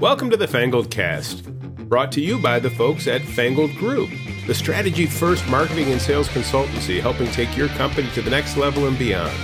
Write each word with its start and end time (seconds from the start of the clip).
Welcome 0.00 0.30
to 0.30 0.36
the 0.36 0.46
Fangled 0.46 0.92
Cast, 0.92 1.44
brought 1.88 2.12
to 2.12 2.20
you 2.20 2.40
by 2.40 2.60
the 2.60 2.70
folks 2.70 3.08
at 3.08 3.20
Fangled 3.20 3.74
Group, 3.74 4.10
the 4.46 4.54
strategy 4.54 5.06
first 5.06 5.44
marketing 5.48 5.90
and 5.90 6.00
sales 6.00 6.28
consultancy 6.28 7.00
helping 7.00 7.28
take 7.32 7.56
your 7.56 7.66
company 7.70 8.08
to 8.10 8.22
the 8.22 8.30
next 8.30 8.56
level 8.56 8.86
and 8.86 8.96
beyond. 8.96 9.36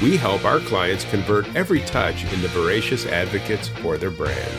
We 0.00 0.18
help 0.18 0.44
our 0.44 0.60
clients 0.60 1.04
convert 1.06 1.52
every 1.56 1.80
touch 1.80 2.22
into 2.32 2.46
voracious 2.46 3.06
advocates 3.06 3.66
for 3.66 3.98
their 3.98 4.12
brand. 4.12 4.52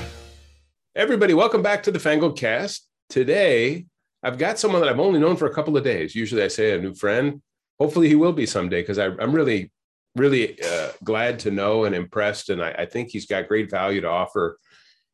Everybody, 0.93 1.33
welcome 1.33 1.61
back 1.61 1.83
to 1.83 1.91
the 1.91 1.99
Fangled 1.99 2.37
Cast. 2.37 2.85
Today, 3.07 3.85
I've 4.21 4.37
got 4.37 4.59
someone 4.59 4.81
that 4.81 4.89
I've 4.89 4.99
only 4.99 5.21
known 5.21 5.37
for 5.37 5.45
a 5.45 5.53
couple 5.53 5.77
of 5.77 5.85
days. 5.85 6.15
Usually 6.15 6.43
I 6.43 6.49
say 6.49 6.73
a 6.73 6.81
new 6.81 6.93
friend. 6.93 7.41
Hopefully 7.79 8.09
he 8.09 8.15
will 8.15 8.33
be 8.33 8.45
someday 8.45 8.81
because 8.81 8.99
I'm 8.99 9.31
really, 9.31 9.71
really 10.17 10.61
uh, 10.61 10.89
glad 11.05 11.39
to 11.39 11.51
know 11.51 11.85
and 11.85 11.95
impressed. 11.95 12.49
And 12.49 12.61
I, 12.61 12.71
I, 12.71 12.85
think 12.85 13.09
he's 13.09 13.25
got 13.25 13.47
great 13.47 13.71
value 13.71 14.01
to 14.01 14.09
offer 14.09 14.57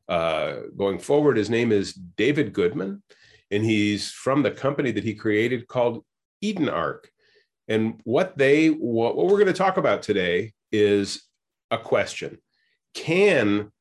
uh, 0.08 0.54
going 0.76 0.98
forward. 0.98 1.36
His 1.36 1.50
name 1.50 1.72
is 1.72 1.92
David 1.92 2.52
Goodman, 2.52 3.02
and 3.50 3.64
he's 3.64 4.10
from 4.10 4.42
the 4.42 4.50
company 4.50 4.90
that 4.92 5.04
he 5.04 5.14
created 5.14 5.66
called 5.68 6.04
Eden 6.40 6.68
Ark. 6.68 7.10
And 7.68 8.00
what 8.04 8.36
they 8.36 8.68
what, 8.68 9.16
what 9.16 9.26
we're 9.26 9.38
going 9.38 9.46
to 9.46 9.52
talk 9.52 9.76
about 9.76 10.02
today 10.02 10.52
is 10.70 11.22
a 11.70 11.78
question. 11.78 12.38
Can 12.94 13.72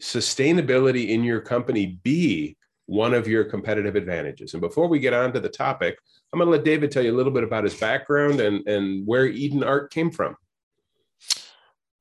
sustainability 0.00 1.08
in 1.10 1.22
your 1.22 1.40
company 1.40 1.98
be 2.02 2.56
one 2.86 3.14
of 3.14 3.28
your 3.28 3.44
competitive 3.44 3.94
advantages? 3.94 4.54
And 4.54 4.60
before 4.60 4.88
we 4.88 4.98
get 4.98 5.14
on 5.14 5.32
to 5.32 5.40
the 5.40 5.48
topic, 5.48 5.98
I'm 6.32 6.38
going 6.38 6.48
to 6.48 6.56
let 6.56 6.64
David 6.64 6.90
tell 6.90 7.04
you 7.04 7.14
a 7.14 7.16
little 7.16 7.32
bit 7.32 7.44
about 7.44 7.64
his 7.64 7.74
background 7.74 8.40
and, 8.40 8.66
and 8.66 9.06
where 9.06 9.26
Eden 9.26 9.62
Ark 9.62 9.92
came 9.92 10.10
from 10.10 10.36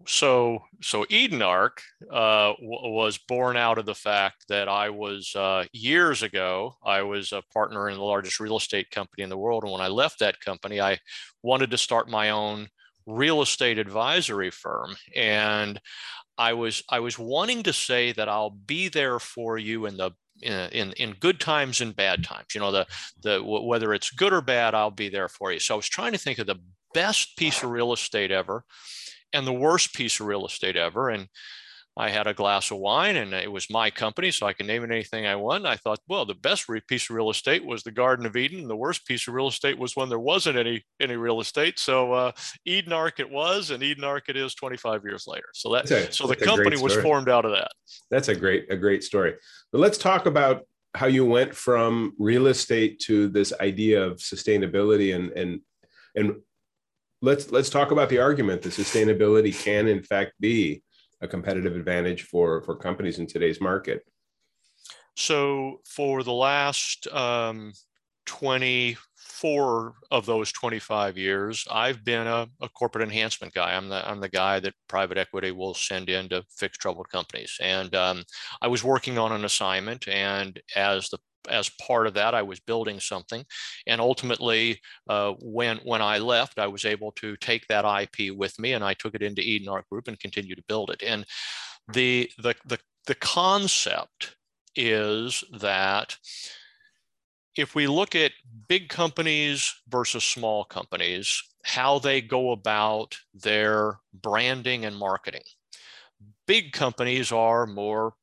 so 0.05 0.59
so 0.81 1.05
Eden 1.09 1.41
Ark 1.41 1.81
uh, 2.11 2.53
w- 2.53 2.91
was 2.93 3.17
born 3.17 3.57
out 3.57 3.77
of 3.77 3.85
the 3.85 3.95
fact 3.95 4.45
that 4.47 4.67
I 4.67 4.89
was 4.89 5.35
uh, 5.35 5.65
years 5.73 6.23
ago 6.23 6.75
I 6.85 7.01
was 7.01 7.31
a 7.31 7.43
partner 7.53 7.89
in 7.89 7.97
the 7.97 8.03
largest 8.03 8.39
real 8.39 8.57
estate 8.57 8.91
company 8.91 9.23
in 9.23 9.29
the 9.29 9.37
world, 9.37 9.63
and 9.63 9.71
when 9.71 9.81
I 9.81 9.87
left 9.87 10.19
that 10.19 10.39
company, 10.39 10.79
I 10.79 10.99
wanted 11.43 11.71
to 11.71 11.77
start 11.77 12.09
my 12.09 12.29
own 12.29 12.67
real 13.05 13.41
estate 13.41 13.79
advisory 13.79 14.51
firm, 14.51 14.95
and 15.15 15.79
I 16.37 16.53
was 16.53 16.83
I 16.89 16.99
was 16.99 17.17
wanting 17.17 17.63
to 17.63 17.73
say 17.73 18.11
that 18.13 18.29
I'll 18.29 18.51
be 18.51 18.89
there 18.89 19.19
for 19.19 19.57
you 19.57 19.87
in 19.87 19.97
the 19.97 20.11
in, 20.43 20.93
in 20.93 21.15
good 21.19 21.39
times 21.39 21.81
and 21.81 21.95
bad 21.95 22.23
times. 22.23 22.53
You 22.53 22.61
know 22.61 22.71
the 22.71 22.87
the 23.23 23.43
whether 23.43 23.93
it's 23.93 24.11
good 24.11 24.33
or 24.33 24.41
bad 24.41 24.75
i'll 24.75 24.91
be 24.91 25.09
there 25.09 25.29
for 25.29 25.51
you. 25.51 25.59
So 25.59 25.73
i 25.73 25.77
was 25.77 25.89
trying 25.89 26.11
to 26.11 26.17
think 26.17 26.39
of 26.39 26.47
the 26.47 26.61
best 26.93 27.35
piece 27.37 27.63
of 27.63 27.71
real 27.71 27.93
estate 27.93 28.31
ever 28.31 28.63
and 29.33 29.45
the 29.45 29.53
worst 29.53 29.93
piece 29.93 30.19
of 30.19 30.27
real 30.27 30.45
estate 30.45 30.75
ever. 30.75 31.09
And 31.09 31.27
I 31.99 32.09
had 32.09 32.27
a 32.27 32.33
glass 32.33 32.69
of 32.69 32.77
wine 32.77 33.15
and 33.15 33.33
it 33.33 33.51
was 33.51 33.71
my 33.71 33.89
company, 33.89 34.29
so 34.29 34.45
I 34.45 34.53
can 34.53 34.67
name 34.67 34.83
it 34.83 34.91
anything 34.91 35.25
I 35.25 35.35
want. 35.35 35.65
I 35.65 35.77
thought, 35.77 35.99
well, 36.07 36.25
the 36.25 36.35
best 36.35 36.69
piece 36.87 37.09
of 37.09 37.15
real 37.15 37.31
estate 37.31 37.65
was 37.65 37.81
the 37.81 37.91
Garden 37.91 38.27
of 38.27 38.35
Eden. 38.35 38.59
And 38.59 38.69
the 38.69 38.75
worst 38.75 39.07
piece 39.07 39.27
of 39.27 39.33
real 39.33 39.47
estate 39.47 39.79
was 39.79 39.95
when 39.95 40.07
there 40.07 40.19
wasn't 40.19 40.57
any 40.57 40.85
any 41.01 41.15
real 41.15 41.41
estate. 41.41 41.79
So 41.79 42.13
uh, 42.13 42.31
Eden 42.65 42.93
Ark 42.93 43.19
it 43.19 43.29
was, 43.29 43.71
and 43.71 43.81
Eden 43.81 44.03
Ark 44.03 44.25
it 44.29 44.37
is 44.37 44.53
25 44.53 45.03
years 45.05 45.25
later. 45.25 45.47
So 45.53 45.73
that 45.73 45.89
a, 45.89 46.11
so 46.11 46.27
the 46.27 46.35
company 46.35 46.77
was 46.77 46.95
formed 46.97 47.29
out 47.29 47.45
of 47.45 47.51
that. 47.51 47.71
That's 48.11 48.27
a 48.27 48.35
great 48.35 48.71
a 48.71 48.77
great 48.77 49.03
story. 49.03 49.33
But 49.71 49.81
let's 49.81 49.97
talk 49.97 50.27
about 50.27 50.65
how 50.93 51.07
you 51.07 51.25
went 51.25 51.55
from 51.55 52.13
real 52.19 52.47
estate 52.47 52.99
to 52.99 53.27
this 53.27 53.53
idea 53.59 54.03
of 54.03 54.17
sustainability 54.17 55.15
and 55.15 55.31
and 55.31 55.61
and 56.15 56.35
let's 57.21 57.51
let's 57.51 57.69
talk 57.69 57.91
about 57.91 58.09
the 58.09 58.19
argument 58.19 58.61
that 58.61 58.73
sustainability 58.73 59.53
can 59.63 59.87
in 59.87 60.03
fact 60.03 60.33
be 60.39 60.83
a 61.21 61.27
competitive 61.27 61.75
advantage 61.75 62.23
for 62.23 62.61
for 62.61 62.75
companies 62.75 63.19
in 63.19 63.27
today's 63.27 63.59
market. 63.59 64.01
So 65.15 65.81
for 65.85 66.21
the 66.21 66.33
last 66.33 67.07
um, 67.07 67.73
24 68.27 69.95
of 70.11 70.25
those 70.25 70.51
25 70.51 71.17
years 71.17 71.65
i've 71.71 72.03
been 72.03 72.27
a, 72.27 72.47
a, 72.61 72.69
corporate 72.69 73.03
enhancement 73.03 73.53
guy. 73.53 73.73
I'm 73.75 73.87
the 73.87 74.07
i'm 74.07 74.19
the 74.19 74.29
guy 74.29 74.59
that 74.59 74.73
private 74.89 75.17
equity 75.17 75.51
will 75.51 75.73
send 75.73 76.09
in 76.09 76.29
to 76.29 76.43
fix 76.49 76.77
troubled 76.77 77.09
companies. 77.09 77.57
And 77.61 77.95
um, 77.95 78.23
i 78.61 78.67
was 78.67 78.83
working 78.83 79.17
on 79.17 79.31
an 79.31 79.45
assignment 79.45 80.07
and 80.07 80.59
as 80.75 81.09
the 81.09 81.19
as 81.49 81.69
part 81.69 82.07
of 82.07 82.13
that, 82.15 82.33
I 82.33 82.41
was 82.41 82.59
building 82.59 82.99
something, 82.99 83.45
and 83.85 84.01
ultimately, 84.01 84.79
uh, 85.09 85.33
when 85.41 85.77
when 85.83 86.01
I 86.01 86.17
left, 86.19 86.59
I 86.59 86.67
was 86.67 86.85
able 86.85 87.11
to 87.13 87.35
take 87.37 87.67
that 87.67 87.85
IP 87.85 88.35
with 88.35 88.57
me, 88.59 88.73
and 88.73 88.83
I 88.83 88.93
took 88.93 89.15
it 89.15 89.21
into 89.21 89.41
Eden 89.41 89.69
Ark 89.69 89.85
Group 89.89 90.07
and 90.07 90.19
continue 90.19 90.55
to 90.55 90.63
build 90.67 90.89
it. 90.89 91.03
And 91.03 91.25
the 91.91 92.29
the 92.37 92.55
the 92.65 92.79
the 93.05 93.15
concept 93.15 94.35
is 94.75 95.43
that 95.59 96.17
if 97.55 97.73
we 97.73 97.87
look 97.87 98.15
at 98.15 98.31
big 98.67 98.89
companies 98.89 99.73
versus 99.89 100.23
small 100.23 100.63
companies, 100.63 101.41
how 101.63 101.99
they 101.99 102.21
go 102.21 102.51
about 102.51 103.17
their 103.33 103.99
branding 104.13 104.85
and 104.85 104.95
marketing. 104.95 105.43
Big 106.45 106.71
companies 106.71 107.31
are 107.31 107.65
more 107.65 108.13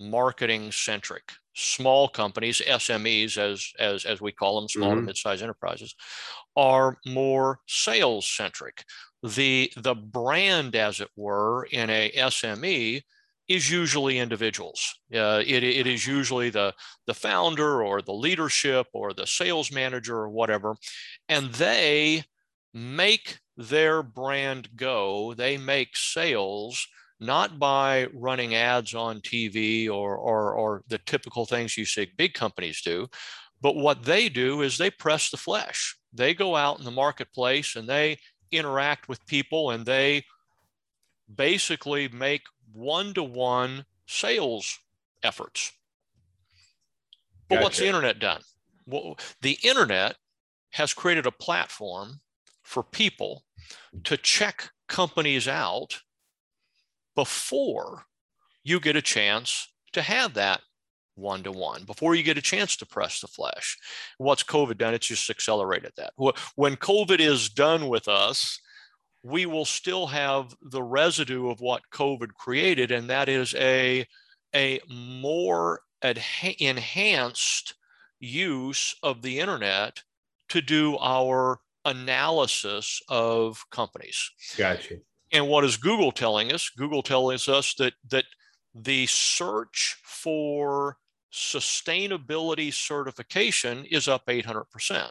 marketing 0.00 0.72
centric 0.72 1.32
small 1.58 2.08
companies, 2.08 2.62
SMEs, 2.66 3.36
as 3.36 3.72
as 3.78 4.04
as 4.04 4.20
we 4.20 4.32
call 4.32 4.60
them, 4.60 4.68
small 4.68 4.90
mm-hmm. 4.90 5.00
to 5.00 5.06
mid-sized 5.06 5.42
enterprises, 5.42 5.94
are 6.56 6.96
more 7.06 7.60
sales 7.66 8.26
centric. 8.26 8.84
The 9.22 9.72
the 9.76 9.94
brand, 9.94 10.76
as 10.76 11.00
it 11.00 11.10
were, 11.16 11.64
in 11.70 11.90
a 11.90 12.10
SME 12.12 13.02
is 13.48 13.70
usually 13.70 14.18
individuals. 14.18 14.94
Uh, 15.12 15.42
it, 15.44 15.64
it 15.64 15.86
is 15.86 16.06
usually 16.06 16.50
the, 16.50 16.74
the 17.06 17.14
founder 17.14 17.82
or 17.82 18.02
the 18.02 18.12
leadership 18.12 18.86
or 18.92 19.14
the 19.14 19.26
sales 19.26 19.72
manager 19.72 20.16
or 20.18 20.28
whatever. 20.28 20.76
And 21.30 21.54
they 21.54 22.24
make 22.74 23.38
their 23.56 24.02
brand 24.02 24.68
go, 24.76 25.32
they 25.34 25.56
make 25.56 25.96
sales 25.96 26.86
not 27.20 27.58
by 27.58 28.06
running 28.14 28.54
ads 28.54 28.94
on 28.94 29.20
TV 29.20 29.88
or, 29.88 30.16
or, 30.16 30.52
or 30.52 30.82
the 30.88 30.98
typical 30.98 31.46
things 31.46 31.76
you 31.76 31.84
see 31.84 32.10
big 32.16 32.34
companies 32.34 32.80
do, 32.82 33.08
but 33.60 33.76
what 33.76 34.04
they 34.04 34.28
do 34.28 34.62
is 34.62 34.78
they 34.78 34.90
press 34.90 35.30
the 35.30 35.36
flesh. 35.36 35.96
They 36.12 36.34
go 36.34 36.54
out 36.54 36.78
in 36.78 36.84
the 36.84 36.90
marketplace 36.90 37.76
and 37.76 37.88
they 37.88 38.18
interact 38.52 39.08
with 39.08 39.26
people 39.26 39.70
and 39.70 39.84
they 39.84 40.24
basically 41.34 42.08
make 42.08 42.42
one 42.72 43.14
to 43.14 43.22
one 43.22 43.84
sales 44.06 44.78
efforts. 45.22 45.72
But 47.48 47.56
gotcha. 47.56 47.64
what's 47.64 47.78
the 47.78 47.86
internet 47.86 48.18
done? 48.18 48.42
Well, 48.86 49.18
the 49.42 49.58
internet 49.62 50.16
has 50.70 50.94
created 50.94 51.26
a 51.26 51.32
platform 51.32 52.20
for 52.62 52.82
people 52.82 53.44
to 54.04 54.16
check 54.16 54.70
companies 54.86 55.48
out 55.48 56.00
before 57.18 58.04
you 58.62 58.78
get 58.78 58.94
a 58.94 59.02
chance 59.02 59.72
to 59.92 60.00
have 60.00 60.34
that 60.34 60.60
one 61.16 61.42
to 61.42 61.50
one 61.50 61.82
before 61.82 62.14
you 62.14 62.22
get 62.22 62.38
a 62.38 62.40
chance 62.40 62.76
to 62.76 62.86
press 62.86 63.20
the 63.20 63.26
flesh. 63.26 63.76
What's 64.18 64.44
COVID 64.44 64.78
done? 64.78 64.94
It's 64.94 65.08
just 65.08 65.28
accelerated 65.28 65.90
that. 65.96 66.12
When 66.54 66.76
COVID 66.76 67.18
is 67.18 67.48
done 67.48 67.88
with 67.88 68.06
us, 68.06 68.60
we 69.24 69.46
will 69.46 69.64
still 69.64 70.06
have 70.06 70.54
the 70.62 70.80
residue 70.80 71.50
of 71.50 71.60
what 71.60 71.82
COVID 71.92 72.34
created, 72.34 72.92
and 72.92 73.10
that 73.10 73.28
is 73.28 73.52
a, 73.56 74.06
a 74.54 74.78
more 74.88 75.80
adha- 76.04 76.54
enhanced 76.60 77.74
use 78.20 78.94
of 79.02 79.22
the 79.22 79.40
internet 79.40 80.04
to 80.50 80.60
do 80.60 80.96
our 80.98 81.58
analysis 81.84 83.02
of 83.08 83.64
companies. 83.72 84.30
Gotcha. 84.56 84.98
And 85.32 85.48
what 85.48 85.64
is 85.64 85.76
Google 85.76 86.12
telling 86.12 86.52
us? 86.52 86.70
Google 86.70 87.02
tells 87.02 87.48
us 87.48 87.74
that 87.74 87.94
that 88.10 88.24
the 88.74 89.06
search 89.06 89.96
for 90.04 90.96
sustainability 91.32 92.72
certification 92.72 93.84
is 93.90 94.08
up 94.08 94.26
800%. 94.26 95.10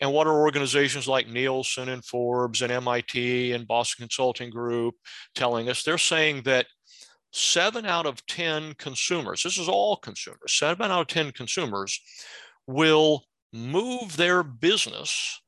And 0.00 0.12
what 0.12 0.26
are 0.26 0.40
organizations 0.40 1.06
like 1.06 1.28
Nielsen 1.28 1.88
and 1.88 2.04
Forbes 2.04 2.62
and 2.62 2.72
MIT 2.72 3.52
and 3.52 3.66
Boston 3.66 4.04
Consulting 4.04 4.50
Group 4.50 4.94
telling 5.34 5.68
us? 5.68 5.82
They're 5.82 5.98
saying 5.98 6.42
that 6.44 6.66
seven 7.32 7.86
out 7.86 8.06
of 8.06 8.24
10 8.26 8.74
consumers, 8.74 9.42
this 9.42 9.58
is 9.58 9.68
all 9.68 9.96
consumers, 9.96 10.58
seven 10.58 10.90
out 10.90 11.02
of 11.02 11.06
10 11.08 11.32
consumers 11.32 12.00
will 12.66 13.24
move 13.52 14.16
their 14.16 14.42
business 14.42 15.40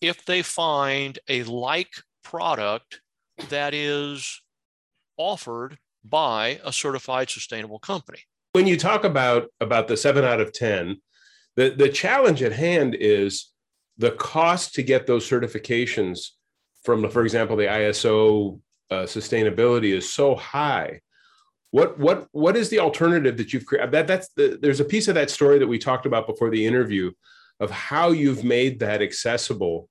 if 0.00 0.24
they 0.24 0.42
find 0.42 1.18
a 1.28 1.44
like 1.44 1.92
product 2.24 3.00
that 3.48 3.74
is 3.74 4.40
offered 5.16 5.78
by 6.04 6.60
a 6.64 6.72
certified 6.72 7.30
sustainable 7.30 7.78
company. 7.78 8.20
When 8.52 8.66
you 8.66 8.76
talk 8.76 9.04
about 9.04 9.48
about 9.60 9.88
the 9.88 9.96
7 9.96 10.24
out 10.24 10.40
of 10.40 10.52
10, 10.52 11.00
the 11.56 11.70
the 11.70 11.88
challenge 11.88 12.42
at 12.42 12.52
hand 12.52 12.96
is 12.98 13.50
the 13.98 14.12
cost 14.12 14.74
to 14.74 14.82
get 14.82 15.06
those 15.06 15.28
certifications 15.28 16.30
from 16.82 17.08
for 17.10 17.22
example 17.22 17.56
the 17.56 17.64
ISO 17.64 18.60
uh, 18.90 19.04
sustainability 19.04 19.94
is 19.94 20.12
so 20.12 20.34
high. 20.34 21.00
What 21.70 21.98
what 21.98 22.26
what 22.32 22.56
is 22.56 22.68
the 22.68 22.80
alternative 22.80 23.36
that 23.38 23.52
you've 23.52 23.66
created? 23.66 23.92
That 23.92 24.06
that's 24.06 24.28
the, 24.36 24.58
there's 24.60 24.80
a 24.80 24.84
piece 24.84 25.08
of 25.08 25.14
that 25.14 25.30
story 25.30 25.58
that 25.58 25.66
we 25.66 25.78
talked 25.78 26.04
about 26.04 26.26
before 26.26 26.50
the 26.50 26.66
interview 26.66 27.12
of 27.60 27.70
how 27.70 28.10
you've 28.10 28.44
made 28.44 28.80
that 28.80 29.00
accessible 29.00 29.88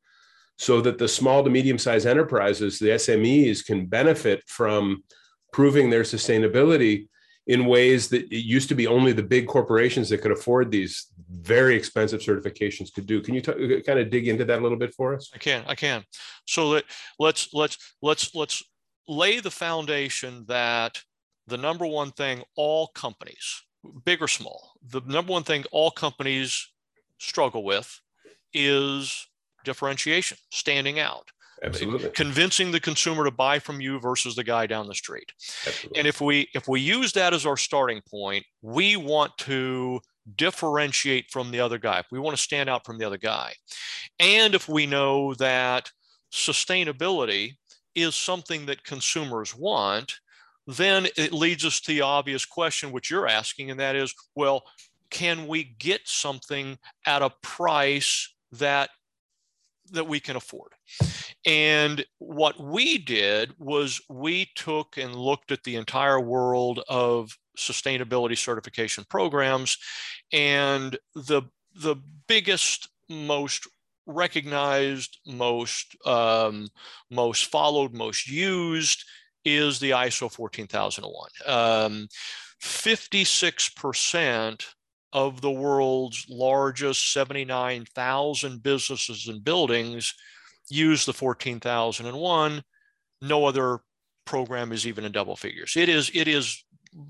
so 0.62 0.80
that 0.80 1.00
the 1.00 1.08
small 1.08 1.44
to 1.44 1.50
medium 1.50 1.80
sized 1.80 2.06
enterprises, 2.06 2.78
the 2.78 2.90
SMEs, 2.90 3.66
can 3.66 3.88
benefit 3.88 4.44
from 4.46 5.04
proving 5.52 5.90
their 5.90 6.04
sustainability 6.04 7.08
in 7.48 7.66
ways 7.66 8.10
that 8.10 8.31
it 8.31 8.46
used 8.46 8.69
to 8.69 8.75
be 8.75 8.86
only 8.86 9.12
the 9.12 9.24
big 9.24 9.48
corporations 9.48 10.08
that 10.10 10.22
could 10.22 10.31
afford 10.31 10.69
these 10.69 11.08
very 11.31 11.75
expensive 11.75 12.22
certifications 12.22 12.94
could 12.94 13.08
do. 13.08 13.22
Can 13.22 13.34
you 13.34 13.42
t- 13.42 13.52
uh, 13.52 13.81
kind 13.81 13.98
of 13.98 14.12
dig 14.12 14.28
into 14.28 14.46
that 14.46 14.60
a 14.60 14.62
little 14.62 14.78
bit 14.78 14.94
for 14.94 15.16
us? 15.16 15.31
I 15.34 15.40
can. 15.40 15.63
I 15.66 15.74
can. 15.74 16.04
So 16.46 16.68
let, 16.69 16.84
let's 17.18 17.52
let's 17.56 17.96
let's 18.04 18.36
let's 18.36 18.62
lay 19.08 19.40
the 19.40 19.50
foundation 19.50 20.46
that 20.48 21.02
the 21.48 21.58
number 21.58 21.88
one 21.88 22.12
thing 22.12 22.44
all 22.56 22.86
companies, 22.90 23.63
big 24.06 24.22
or 24.22 24.28
small, 24.28 24.74
the 24.88 25.02
number 25.08 25.31
one 25.31 25.44
thing 25.44 25.66
all 25.72 25.90
companies 25.90 26.72
struggle 27.18 27.63
with 27.63 28.00
is 28.54 29.25
differentiation, 29.63 30.38
standing 30.52 31.00
out. 31.00 31.30
Absolutely. 31.63 32.10
Convincing 32.12 32.72
the 32.72 32.80
consumer 32.80 33.24
to 33.24 33.31
buy 33.31 33.60
from 33.60 33.80
you 33.81 34.00
versus 34.00 34.36
the 34.36 34.44
guy 34.44 34.66
down 34.66 34.88
the 34.88 34.96
street. 34.96 35.31
Absolutely. 35.68 36.00
And 36.00 36.08
if 36.08 36.19
we 36.19 36.50
if 36.56 36.68
we 36.68 36.81
use 36.81 37.13
that 37.13 37.34
as 37.34 37.46
our 37.46 37.58
starting 37.58 38.02
point, 38.10 38.44
we 38.63 38.96
want 38.96 39.38
to 39.40 40.02
differentiate 40.36 41.30
from 41.30 41.52
the 41.52 41.60
other 41.60 41.78
guy. 41.78 42.00
If 42.00 42.08
we 42.12 42.19
want 42.19 42.36
to 42.36 42.42
stand 42.42 42.69
out 42.69 42.86
from 42.86 42.98
the 42.98 43.06
other 43.06 43.18
guy. 43.18 43.54
And 44.19 44.56
if 44.56 44.68
we 44.68 44.86
know 44.86 45.34
that 45.36 45.92
sustainability 46.31 47.58
is 47.94 48.16
something 48.16 48.66
that 48.68 48.84
consumers 48.84 49.56
want, 49.56 50.16
then 50.68 51.08
it 51.18 51.34
leads 51.34 51.66
us 51.66 51.80
to 51.81 51.88
the 51.88 52.02
obvious 52.02 52.46
question, 52.46 52.92
which 52.92 53.10
you're 53.10 53.28
asking, 53.28 53.72
and 53.72 53.80
that 53.80 53.96
is, 53.96 54.13
well, 54.36 54.63
can 55.10 55.48
we 55.48 55.63
get 55.63 56.02
something 56.06 56.78
at 57.06 57.22
a 57.22 57.34
price 57.42 58.34
that 58.54 58.90
that 59.92 60.08
we 60.08 60.20
can 60.20 60.36
afford. 60.36 60.72
And 61.46 62.06
what 62.20 62.60
we 62.60 62.98
did 62.98 63.54
was 63.60 64.02
we 64.10 64.50
took 64.56 64.98
and 64.98 65.16
looked 65.16 65.52
at 65.52 65.64
the 65.64 65.76
entire 65.76 66.20
world 66.20 66.82
of 66.88 67.38
sustainability 67.58 68.38
certification 68.38 69.04
programs 69.10 69.78
and 70.32 70.98
the 71.16 71.44
the 71.76 71.96
biggest 72.28 72.90
most 73.10 73.68
recognized 74.06 75.20
most 75.28 75.96
um, 76.06 76.70
most 77.10 77.46
followed 77.46 77.94
most 77.94 78.28
used 78.28 79.04
is 79.44 79.80
the 79.80 79.92
iso 79.92 80.32
14001 80.32 81.30
um, 81.46 82.08
56% 82.62 84.66
of 85.13 85.42
the 85.42 85.52
world's 85.52 86.25
largest 86.30 87.12
79,000 87.13 88.63
businesses 88.63 89.28
and 89.28 89.44
buildings 89.44 90.13
use 90.69 91.06
the 91.06 91.13
14,001. 91.13 92.63
No 93.22 93.46
other 93.46 93.80
program 94.25 94.72
is 94.72 94.88
even 94.88 95.04
in 95.04 95.12
double 95.12 95.36
figures. 95.36 95.74
It 95.75 95.90
is, 95.90 96.12
it 96.13 96.28
is 96.28 96.63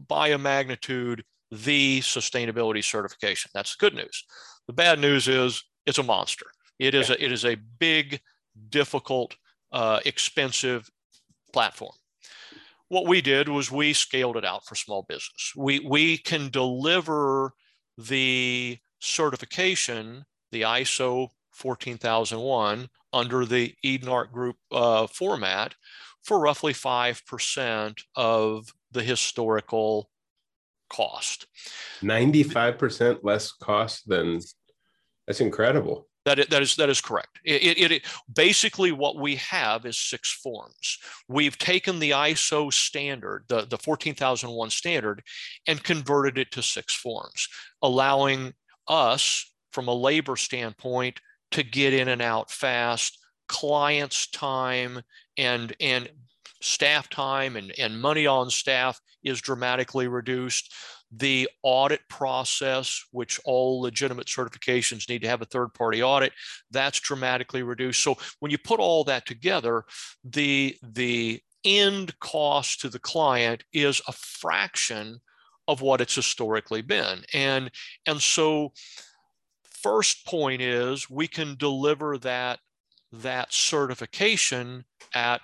by 0.07 0.30
a 0.30 0.38
magnitude 0.38 1.24
the 1.51 2.00
sustainability 2.01 2.83
certification. 2.83 3.51
That's 3.53 3.75
the 3.75 3.81
good 3.81 3.94
news. 3.94 4.25
The 4.68 4.74
bad 4.74 5.00
news 5.00 5.27
is 5.27 5.63
it's 5.86 5.98
a 5.98 6.03
monster. 6.03 6.45
It 6.80 6.95
is, 6.95 7.09
yeah. 7.09 7.15
a, 7.19 7.25
it 7.25 7.31
is 7.31 7.45
a 7.45 7.57
big, 7.80 8.21
difficult, 8.69 9.36
uh, 9.71 10.00
expensive 10.06 10.89
platform 11.53 11.94
what 12.92 13.07
we 13.07 13.21
did 13.21 13.48
was 13.48 13.71
we 13.71 13.94
scaled 13.94 14.36
it 14.36 14.44
out 14.44 14.65
for 14.65 14.75
small 14.75 15.06
business. 15.07 15.53
We, 15.56 15.80
we 15.80 16.18
can 16.18 16.50
deliver 16.50 17.53
the 18.07 18.77
certification, 19.00 20.25
the 20.51 20.62
ISO 20.62 21.30
14001, 21.51 22.89
under 23.13 23.45
the 23.45 23.75
Eden 23.83 24.09
Ark 24.09 24.31
Group 24.31 24.57
uh, 24.71 25.07
format 25.07 25.75
for 26.24 26.39
roughly 26.39 26.74
5% 26.74 28.03
of 28.15 28.74
the 28.92 29.03
historical 29.03 30.09
cost. 30.89 31.48
95% 32.01 33.19
less 33.24 33.51
cost 33.51 34.07
than 34.07 34.39
that's 35.27 35.42
incredible. 35.42 36.07
That 36.25 36.38
is, 36.39 36.47
that 36.47 36.62
is, 36.62 36.75
that 36.75 36.89
is 36.89 37.01
correct. 37.01 37.39
It, 37.44 37.77
it, 37.77 37.91
it, 37.91 38.03
basically, 38.33 38.91
what 38.91 39.18
we 39.18 39.38
have 39.38 39.85
is 39.85 39.97
six 39.97 40.31
forms. 40.31 41.00
We've 41.27 41.57
taken 41.57 41.97
the 41.97 42.12
ISO 42.12 42.71
standard, 42.71 43.45
the, 43.47 43.65
the 43.65 43.77
14001 43.77 44.69
standard, 44.69 45.23
and 45.68 45.83
converted 45.83 46.38
it 46.38 46.51
to 46.51 46.62
six 46.62 46.94
forms, 46.94 47.47
allowing 47.81 48.53
us, 48.88 49.51
from 49.71 49.88
a 49.88 49.94
labor 49.94 50.35
standpoint, 50.35 51.19
to 51.51 51.63
get 51.63 51.94
in 51.94 52.07
and 52.07 52.21
out 52.21 52.51
fast, 52.51 53.17
clients' 53.47 54.29
time 54.29 55.01
and, 55.38 55.75
and 55.79 56.09
staff 56.62 57.09
time 57.09 57.56
and, 57.56 57.74
and 57.79 58.00
money 58.00 58.27
on 58.27 58.50
staff 58.50 59.00
is 59.24 59.41
dramatically 59.41 60.07
reduced 60.07 60.74
the 61.12 61.50
audit 61.62 62.02
process, 62.10 63.04
which 63.12 63.40
all 63.44 63.81
legitimate 63.81 64.28
certifications 64.28 65.10
need 65.10 65.22
to 65.22 65.28
have 65.28 65.42
a 65.42 65.46
third 65.46 65.74
party 65.74 66.02
audit, 66.02 66.31
that's 66.72 67.00
dramatically 67.00 67.63
reduced. 67.63 68.02
So 68.04 68.18
when 68.40 68.52
you 68.52 68.58
put 68.58 68.80
all 68.80 69.04
that 69.06 69.25
together, 69.25 69.84
the, 70.24 70.78
the 70.81 71.42
end 71.66 72.18
cost 72.19 72.81
to 72.81 72.90
the 72.90 73.00
client 73.00 73.63
is 73.74 74.02
a 74.08 74.13
fraction 74.13 75.19
of 75.68 75.81
what 75.81 76.02
it's 76.02 76.16
historically 76.16 76.81
been. 76.81 77.24
And, 77.34 77.72
and 78.08 78.22
so 78.22 78.72
first 79.63 80.25
point 80.25 80.62
is 80.62 81.10
we 81.10 81.28
can 81.28 81.56
deliver 81.56 82.18
that, 82.19 82.60
that 83.12 83.54
certification 83.54 84.86
at 85.13 85.42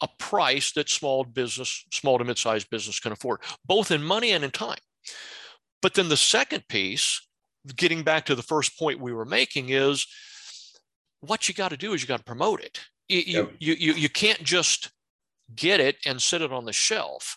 a 0.00 0.08
price 0.18 0.72
that 0.72 0.88
small 0.88 1.24
business, 1.24 1.84
small 1.92 2.16
to 2.18 2.24
mid-sized 2.24 2.70
business 2.70 3.00
can 3.00 3.12
afford, 3.12 3.40
both 3.66 3.90
in 3.90 4.02
money 4.02 4.30
and 4.30 4.44
in 4.44 4.50
time. 4.50 4.78
But 5.82 5.94
then 5.94 6.08
the 6.08 6.16
second 6.16 6.68
piece, 6.68 7.20
getting 7.76 8.02
back 8.02 8.26
to 8.26 8.34
the 8.34 8.42
first 8.42 8.78
point 8.78 9.00
we 9.00 9.12
were 9.12 9.24
making, 9.24 9.70
is 9.70 10.06
what 11.20 11.48
you 11.48 11.54
got 11.54 11.70
to 11.70 11.76
do 11.76 11.92
is 11.92 12.02
you 12.02 12.08
got 12.08 12.18
to 12.18 12.24
promote 12.24 12.60
it. 12.60 12.80
You, 13.08 13.22
yep. 13.26 13.52
you, 13.58 13.74
you, 13.74 13.92
you 13.94 14.08
can't 14.08 14.42
just 14.42 14.90
get 15.54 15.80
it 15.80 15.96
and 16.06 16.20
sit 16.20 16.42
it 16.42 16.52
on 16.52 16.64
the 16.64 16.72
shelf 16.72 17.36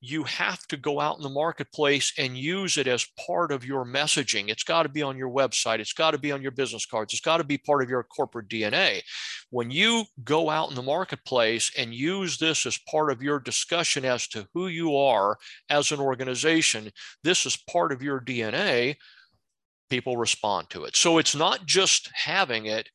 you 0.00 0.22
have 0.24 0.64
to 0.68 0.76
go 0.76 1.00
out 1.00 1.16
in 1.16 1.22
the 1.22 1.28
marketplace 1.28 2.12
and 2.18 2.36
use 2.36 2.76
it 2.76 2.86
as 2.86 3.06
part 3.26 3.50
of 3.50 3.64
your 3.64 3.84
messaging. 3.84 4.48
It's 4.48 4.62
got 4.62 4.84
to 4.84 4.88
be 4.88 5.02
on 5.02 5.16
your 5.16 5.30
website, 5.30 5.80
it's 5.80 5.92
got 5.92 6.12
to 6.12 6.18
be 6.18 6.30
on 6.30 6.40
your 6.42 6.52
business 6.52 6.86
cards, 6.86 7.12
it's 7.12 7.20
got 7.20 7.38
to 7.38 7.44
be 7.44 7.58
part 7.58 7.82
of 7.82 7.90
your 7.90 8.02
corporate 8.04 8.48
DNA. 8.48 9.02
When 9.50 9.70
you 9.70 10.04
go 10.22 10.50
out 10.50 10.70
in 10.70 10.76
the 10.76 10.82
marketplace 10.82 11.72
and 11.76 11.92
use 11.92 12.38
this 12.38 12.64
as 12.66 12.78
part 12.90 13.10
of 13.10 13.22
your 13.22 13.40
discussion 13.40 14.04
as 14.04 14.28
to 14.28 14.46
who 14.54 14.68
you 14.68 14.96
are 14.96 15.36
as 15.68 15.90
an 15.90 16.00
organization, 16.00 16.90
this 17.24 17.44
is 17.44 17.56
part 17.56 17.92
of 17.92 18.02
your 18.02 18.20
DNA 18.20 18.96
people 19.88 20.16
respond 20.16 20.68
to 20.70 20.84
it. 20.84 20.96
So 20.96 21.18
it's 21.18 21.34
not 21.34 21.66
just 21.66 22.10
having 22.14 22.66
it, 22.66 22.88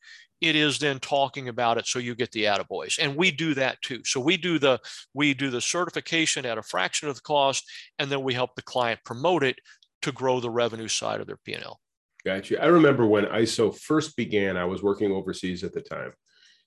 it 0.43 0.55
is 0.55 0.77
then 0.77 0.99
talking 0.99 1.47
about 1.47 1.77
it 1.77 1.87
so 1.87 1.99
you 1.99 2.15
get 2.15 2.31
the 2.31 2.43
attaboys 2.43 2.99
and 3.01 3.15
we 3.15 3.31
do 3.31 3.53
that 3.53 3.81
too. 3.81 4.01
So 4.03 4.19
we 4.19 4.35
do 4.35 4.59
the 4.59 4.79
we 5.13 5.33
do 5.33 5.49
the 5.49 5.61
certification 5.61 6.45
at 6.45 6.57
a 6.57 6.63
fraction 6.63 7.07
of 7.07 7.15
the 7.15 7.21
cost 7.21 7.63
and 7.97 8.11
then 8.11 8.23
we 8.23 8.33
help 8.33 8.55
the 8.55 8.61
client 8.61 8.99
promote 9.05 9.43
it 9.43 9.57
to 10.03 10.11
grow 10.11 10.39
the 10.39 10.49
revenue 10.49 10.87
side 10.87 11.21
of 11.21 11.27
their 11.27 11.39
p&l 11.45 11.79
gotcha 12.25 12.61
i 12.61 12.67
remember 12.67 13.05
when 13.05 13.25
iso 13.25 13.75
first 13.75 14.15
began 14.15 14.57
i 14.57 14.65
was 14.65 14.83
working 14.83 15.11
overseas 15.11 15.63
at 15.63 15.73
the 15.73 15.81
time 15.81 16.13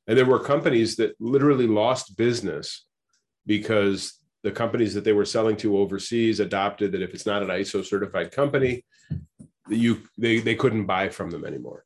and 0.06 0.16
there 0.18 0.24
were 0.24 0.40
companies 0.40 0.96
that 0.96 1.14
literally 1.20 1.66
lost 1.66 2.16
business 2.16 2.86
because 3.44 4.14
the 4.42 4.50
companies 4.50 4.94
that 4.94 5.04
they 5.04 5.12
were 5.12 5.24
selling 5.24 5.56
to 5.56 5.78
overseas 5.78 6.40
adopted 6.40 6.92
that 6.92 7.02
if 7.02 7.14
it's 7.14 7.26
not 7.26 7.42
an 7.42 7.48
iso 7.48 7.84
certified 7.84 8.32
company 8.32 8.84
you 9.68 10.00
they, 10.16 10.38
they 10.38 10.54
couldn't 10.54 10.86
buy 10.86 11.08
from 11.08 11.30
them 11.30 11.44
anymore 11.44 11.84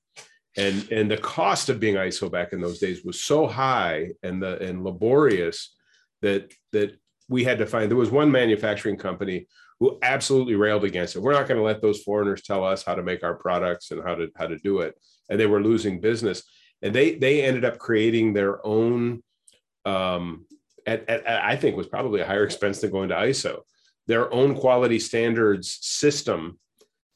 and 0.56 0.90
and 0.90 1.10
the 1.10 1.16
cost 1.16 1.68
of 1.68 1.80
being 1.80 1.94
ISO 1.94 2.30
back 2.30 2.52
in 2.52 2.60
those 2.60 2.78
days 2.78 3.04
was 3.04 3.20
so 3.20 3.46
high 3.46 4.10
and 4.22 4.42
the 4.42 4.60
and 4.62 4.84
laborious 4.84 5.74
that 6.22 6.52
that 6.72 6.98
we 7.28 7.44
had 7.44 7.58
to 7.58 7.66
find. 7.66 7.88
There 7.88 7.96
was 7.96 8.10
one 8.10 8.30
manufacturing 8.30 8.96
company 8.96 9.46
who 9.78 9.98
absolutely 10.02 10.56
railed 10.56 10.84
against 10.84 11.16
it. 11.16 11.20
We're 11.20 11.32
not 11.32 11.48
going 11.48 11.58
to 11.58 11.64
let 11.64 11.80
those 11.80 12.02
foreigners 12.02 12.42
tell 12.42 12.64
us 12.64 12.82
how 12.82 12.94
to 12.94 13.02
make 13.02 13.22
our 13.22 13.34
products 13.34 13.90
and 13.90 14.02
how 14.02 14.16
to 14.16 14.28
how 14.36 14.46
to 14.46 14.58
do 14.58 14.80
it. 14.80 14.94
And 15.28 15.38
they 15.38 15.46
were 15.46 15.62
losing 15.62 16.00
business. 16.00 16.42
And 16.82 16.94
they 16.94 17.14
they 17.14 17.42
ended 17.42 17.64
up 17.64 17.78
creating 17.78 18.32
their 18.32 18.64
own. 18.66 19.22
Um, 19.84 20.46
at, 20.86 21.08
at, 21.08 21.24
at 21.24 21.44
I 21.44 21.56
think 21.56 21.76
was 21.76 21.86
probably 21.86 22.20
a 22.20 22.26
higher 22.26 22.44
expense 22.44 22.80
than 22.80 22.90
going 22.90 23.10
to 23.10 23.14
ISO. 23.14 23.60
Their 24.06 24.32
own 24.32 24.54
quality 24.54 24.98
standards 24.98 25.78
system 25.80 26.58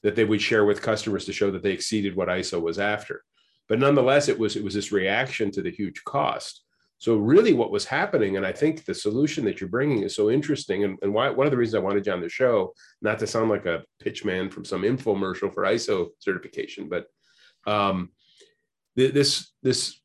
that 0.05 0.15
they 0.15 0.25
would 0.25 0.41
share 0.41 0.65
with 0.67 0.83
customers 0.83 1.25
to 1.25 1.33
show 1.33 1.51
that 1.51 1.63
they 1.63 1.73
exceeded 1.73 2.15
what 2.15 2.29
ISO 2.29 2.61
was 2.61 2.79
after. 2.79 3.25
But 3.69 3.81
nonetheless, 3.81 4.29
it 4.29 4.39
was 4.39 4.55
it 4.55 4.63
was 4.63 4.75
this 4.75 4.93
reaction 4.93 5.51
to 5.53 5.63
the 5.63 5.71
huge 5.71 6.05
cost 6.05 6.63
So 6.99 7.17
really 7.17 7.55
what 7.55 7.73
was 7.73 7.87
happening, 7.87 8.37
and 8.37 8.47
I 8.47 8.53
think 8.53 8.85
the 8.85 8.95
solution 8.95 9.45
that 9.47 9.61
you're 9.61 9.69
bringing 9.69 10.03
is 10.03 10.15
so 10.15 10.31
interesting. 10.31 10.85
And, 10.85 10.99
and 11.03 11.13
why, 11.13 11.31
one 11.31 11.47
of 11.47 11.51
the 11.51 11.57
reasons 11.57 11.75
I 11.75 11.87
wanted 11.87 12.07
you 12.07 12.13
on 12.13 12.21
the 12.21 12.29
show, 12.29 12.75
not 13.01 13.19
to 13.19 13.27
sound 13.27 13.51
like 13.51 13.67
a 13.67 13.83
pitch 13.99 14.25
man 14.25 14.51
from 14.51 14.65
some 14.65 14.83
infomercial 14.83 15.53
for 15.53 15.65
ISO 15.65 16.09
certification, 16.19 16.89
but 16.89 17.07
um, 17.67 18.11
this, 18.95 19.53
this 19.63 20.01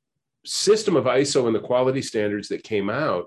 system 0.45 0.95
of 0.95 1.05
ISO 1.05 1.45
and 1.45 1.55
the 1.55 1.59
quality 1.59 2.01
standards 2.01 2.47
that 2.47 2.63
came 2.63 2.89
out 2.89 3.25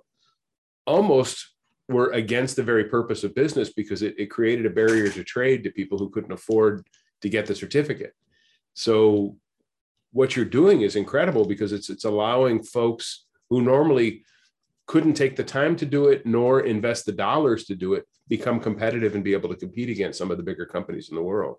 almost 0.86 1.51
were 1.88 2.10
against 2.10 2.56
the 2.56 2.62
very 2.62 2.84
purpose 2.84 3.24
of 3.24 3.34
business 3.34 3.72
because 3.72 4.02
it, 4.02 4.14
it 4.18 4.26
created 4.26 4.66
a 4.66 4.70
barrier 4.70 5.08
to 5.08 5.24
trade 5.24 5.64
to 5.64 5.70
people 5.70 5.98
who 5.98 6.10
couldn't 6.10 6.32
afford 6.32 6.86
to 7.20 7.28
get 7.28 7.46
the 7.46 7.54
certificate. 7.54 8.14
So 8.74 9.36
what 10.12 10.36
you're 10.36 10.44
doing 10.44 10.82
is 10.82 10.96
incredible 10.96 11.44
because 11.46 11.72
it's 11.72 11.90
it's 11.90 12.04
allowing 12.04 12.62
folks 12.62 13.24
who 13.50 13.62
normally 13.62 14.24
couldn't 14.86 15.14
take 15.14 15.36
the 15.36 15.44
time 15.44 15.76
to 15.76 15.86
do 15.86 16.08
it 16.08 16.26
nor 16.26 16.60
invest 16.60 17.06
the 17.06 17.12
dollars 17.12 17.64
to 17.64 17.74
do 17.74 17.94
it 17.94 18.06
become 18.28 18.60
competitive 18.60 19.14
and 19.14 19.24
be 19.24 19.32
able 19.32 19.48
to 19.48 19.56
compete 19.56 19.88
against 19.88 20.18
some 20.18 20.30
of 20.30 20.36
the 20.36 20.42
bigger 20.42 20.66
companies 20.66 21.08
in 21.10 21.16
the 21.16 21.22
world. 21.22 21.56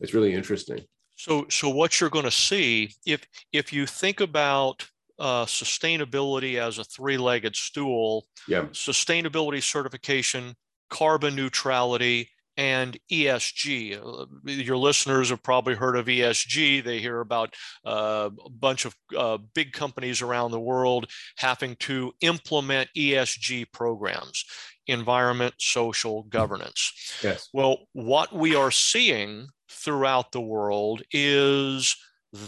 It's 0.00 0.14
really 0.14 0.34
interesting. 0.34 0.80
So 1.16 1.46
so 1.48 1.68
what 1.68 2.00
you're 2.00 2.10
going 2.10 2.24
to 2.24 2.30
see 2.30 2.92
if 3.06 3.26
if 3.52 3.72
you 3.72 3.86
think 3.86 4.20
about 4.20 4.86
uh, 5.18 5.44
sustainability 5.44 6.58
as 6.58 6.78
a 6.78 6.84
three-legged 6.84 7.56
stool, 7.56 8.26
yeah. 8.48 8.62
sustainability 8.72 9.62
certification, 9.62 10.54
carbon 10.90 11.34
neutrality, 11.34 12.28
and 12.56 12.96
ESG. 13.12 14.00
Uh, 14.02 14.26
your 14.44 14.76
listeners 14.76 15.30
have 15.30 15.42
probably 15.42 15.74
heard 15.74 15.96
of 15.96 16.06
ESG. 16.06 16.82
They 16.82 17.00
hear 17.00 17.20
about 17.20 17.54
uh, 17.84 18.30
a 18.44 18.50
bunch 18.50 18.84
of 18.84 18.96
uh, 19.16 19.38
big 19.54 19.72
companies 19.72 20.22
around 20.22 20.50
the 20.50 20.60
world 20.60 21.10
having 21.36 21.76
to 21.80 22.12
implement 22.20 22.88
ESG 22.96 23.72
programs 23.72 24.44
environment, 24.86 25.54
social 25.58 26.22
governance. 26.24 26.92
Yes. 27.22 27.48
Well, 27.52 27.78
what 27.92 28.32
we 28.32 28.54
are 28.54 28.70
seeing 28.70 29.48
throughout 29.68 30.32
the 30.32 30.40
world 30.40 31.02
is 31.10 31.96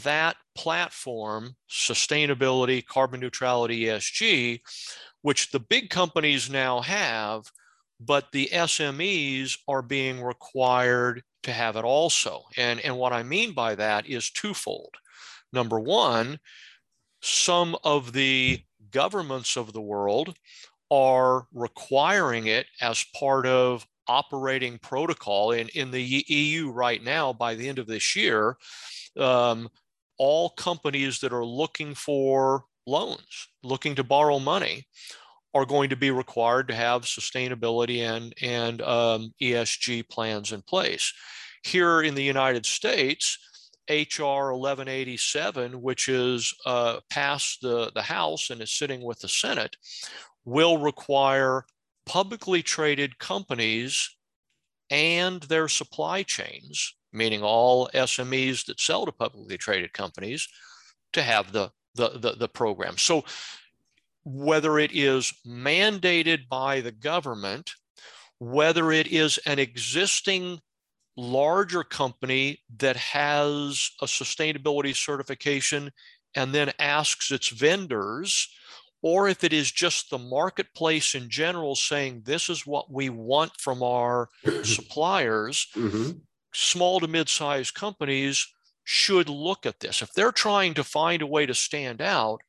that 0.02 0.37
platform, 0.54 1.57
sustainability, 1.71 2.85
carbon 2.85 3.21
neutrality, 3.21 3.85
ESG, 3.85 4.61
which 5.23 5.50
the 5.50 5.61
big 5.61 5.90
companies 5.90 6.50
now 6.50 6.80
have, 6.80 7.50
but 8.00 8.30
the 8.33 8.49
SMEs 8.52 9.59
are 9.66 9.83
being 9.83 10.23
required 10.23 11.23
to 11.42 11.52
have 11.52 11.76
it 11.76 11.85
also. 11.85 12.45
And, 12.57 12.80
and 12.80 12.97
what 12.97 13.12
I 13.12 13.23
mean 13.23 13.52
by 13.52 13.75
that 13.75 14.09
is 14.09 14.30
twofold. 14.30 14.95
Number 15.52 15.80
one, 15.80 16.38
some 17.21 17.76
of 17.85 18.12
the 18.12 18.61
governments 18.90 19.57
of 19.57 19.73
the 19.73 19.80
world 19.80 20.35
are 20.90 21.47
requiring 21.52 22.47
it 22.47 22.66
as 22.80 23.04
part 23.14 23.47
of 23.47 23.87
operating 24.07 24.78
protocol. 24.78 25.52
In, 25.52 25.68
in 25.68 25.90
the 25.90 26.02
EU 26.02 26.71
right 26.71 27.02
now, 27.02 27.33
by 27.33 27.54
the 27.54 27.68
end 27.68 27.78
of 27.78 27.87
this 27.87 28.16
year, 28.16 28.57
um, 29.18 29.68
all 30.18 30.50
companies 30.50 31.20
that 31.20 31.32
are 31.32 31.44
looking 31.44 31.94
for 31.94 32.64
loans, 32.87 33.48
looking 33.62 33.94
to 33.96 34.04
borrow 34.04 34.38
money, 34.38 34.87
are 35.54 35.64
going 35.64 35.90
to 35.90 35.96
be 35.96 36.10
required 36.10 36.68
to 36.68 36.75
have 36.75 37.02
sustainability 37.02 38.00
and, 38.00 38.34
and 38.42 38.82
um, 38.82 39.32
ESG 39.40 40.08
plans 40.08 40.52
in 40.52 40.62
place. 40.62 41.12
Here 41.64 42.02
in 42.02 42.14
the 42.14 42.22
United 42.22 42.66
States, 42.66 43.38
HR 43.88 44.52
1187, 44.52 45.80
which 45.80 46.08
is 46.08 46.54
uh, 46.66 47.00
passed 47.10 47.62
the, 47.62 47.90
the 47.94 48.02
House 48.02 48.50
and 48.50 48.60
is 48.60 48.70
sitting 48.70 49.02
with 49.02 49.20
the 49.20 49.28
Senate, 49.28 49.76
will 50.44 50.78
require 50.78 51.64
publicly 52.04 52.62
traded 52.62 53.18
companies 53.18 54.16
and 54.90 55.42
their 55.44 55.68
supply 55.68 56.22
chains, 56.22 56.94
meaning 57.12 57.43
all 57.43 57.88
SMEs 57.95 58.67
that 58.67 58.81
sell 58.81 59.07
to 59.07 59.12
publicly 59.12 59.59
traded 59.59 59.93
companies, 59.93 60.49
to 61.12 61.23
have 61.23 61.53
the, 61.53 61.71
the, 61.95 62.11
the, 62.11 62.33
the 62.33 62.49
program. 62.49 62.99
So 62.99 63.25
whether 64.25 64.79
it 64.79 64.93
is 64.93 65.33
mandated 65.47 66.49
by 66.49 66.81
the 66.81 66.93
government, 66.93 67.71
whether 68.38 68.93
it 68.93 69.07
is 69.07 69.38
an 69.47 69.59
existing 69.59 70.61
larger 71.17 71.83
company 71.83 72.61
that 72.77 72.97
has 72.97 73.91
a 74.00 74.07
sustainability 74.07 74.95
certification 74.95 75.91
and 76.37 76.55
then 76.55 76.71
asks 76.79 77.33
its 77.33 77.49
vendors, 77.49 78.49
or 79.03 79.29
if 79.29 79.45
it 79.45 79.53
is 79.53 79.71
just 79.71 80.11
the 80.11 80.19
marketplace 80.19 81.15
in 81.15 81.29
general 81.29 81.75
saying, 81.75 82.23
this 82.25 82.49
is 82.49 82.67
what 82.67 82.91
we 82.93 83.09
want 83.09 83.53
from 83.59 83.83
our 83.83 84.29
suppliers, 84.62 85.67
mm-hmm. 85.75 86.19
Small 86.52 87.00
to 87.00 87.07
mid 87.07 87.28
sized 87.28 87.75
companies 87.75 88.47
should 88.85 89.28
look 89.28 89.67
at 89.67 89.81
this. 89.81 90.02
If 90.02 90.12
they're 90.12 90.33
trying 90.33 90.75
to 90.75 90.85
find 90.85 91.23
a 91.23 91.26
way 91.26 91.47
to 91.47 91.55
stand 91.55 92.00
out, 92.00 92.40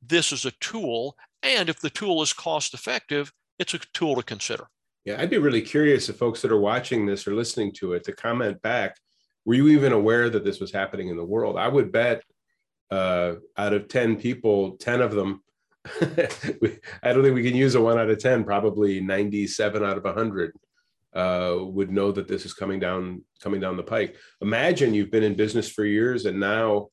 this 0.00 0.32
is 0.32 0.44
a 0.44 0.52
tool 0.60 1.16
and 1.42 1.68
if 1.68 1.80
the 1.80 1.90
tool 1.90 2.22
is 2.22 2.32
cost 2.32 2.74
effective, 2.74 3.32
it's 3.58 3.74
a 3.74 3.78
tool 3.92 4.16
to 4.16 4.22
consider. 4.22 4.68
Yeah, 5.04 5.20
I'd 5.20 5.30
be 5.30 5.38
really 5.38 5.62
curious 5.62 6.08
if 6.08 6.16
folks 6.16 6.42
that 6.42 6.52
are 6.52 6.60
watching 6.60 7.06
this 7.06 7.26
or 7.26 7.34
listening 7.34 7.72
to 7.74 7.94
it 7.94 8.04
to 8.04 8.12
comment 8.12 8.60
back. 8.62 8.96
Were 9.44 9.54
you 9.54 9.68
even 9.68 9.92
aware 9.92 10.28
that 10.28 10.44
this 10.44 10.60
was 10.60 10.72
happening 10.72 11.08
in 11.08 11.16
the 11.16 11.24
world? 11.24 11.56
I 11.56 11.68
would 11.68 11.90
bet 11.90 12.22
uh, 12.90 13.34
out 13.56 13.72
of 13.72 13.88
10 13.88 14.16
people, 14.16 14.72
10 14.76 15.00
of 15.00 15.12
them, 15.12 15.42
I 16.00 17.12
don't 17.12 17.22
think 17.22 17.34
we 17.34 17.44
can 17.44 17.56
use 17.56 17.74
a 17.74 17.80
one 17.80 17.98
out 17.98 18.10
of 18.10 18.18
10, 18.18 18.44
probably 18.44 19.00
97 19.00 19.82
out 19.82 19.96
of 19.96 20.04
100 20.04 20.52
uh, 21.18 21.56
would 21.58 21.90
know 21.90 22.12
that 22.12 22.28
this 22.28 22.46
is 22.46 22.54
coming 22.54 22.78
down 22.78 23.24
coming 23.42 23.60
down 23.60 23.76
the 23.76 23.82
pike. 23.82 24.14
Imagine 24.40 24.94
you've 24.94 25.10
been 25.10 25.24
in 25.24 25.34
business 25.34 25.68
for 25.68 25.84
years 25.84 26.26
and 26.26 26.38
now 26.38 26.88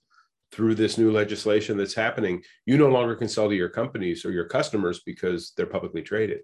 through 0.52 0.74
this 0.74 0.98
new 0.98 1.12
legislation 1.12 1.78
that's 1.78 1.94
happening, 1.94 2.42
you 2.66 2.78
no 2.78 2.90
longer 2.90 3.16
can 3.16 3.28
sell 3.28 3.50
to 3.50 3.56
your 3.56 3.70
companies 3.70 4.26
or 4.26 4.32
your 4.32 4.48
customers 4.48 5.02
because 5.06 5.54
they're 5.56 5.66
publicly 5.66 6.02
traded 6.02 6.40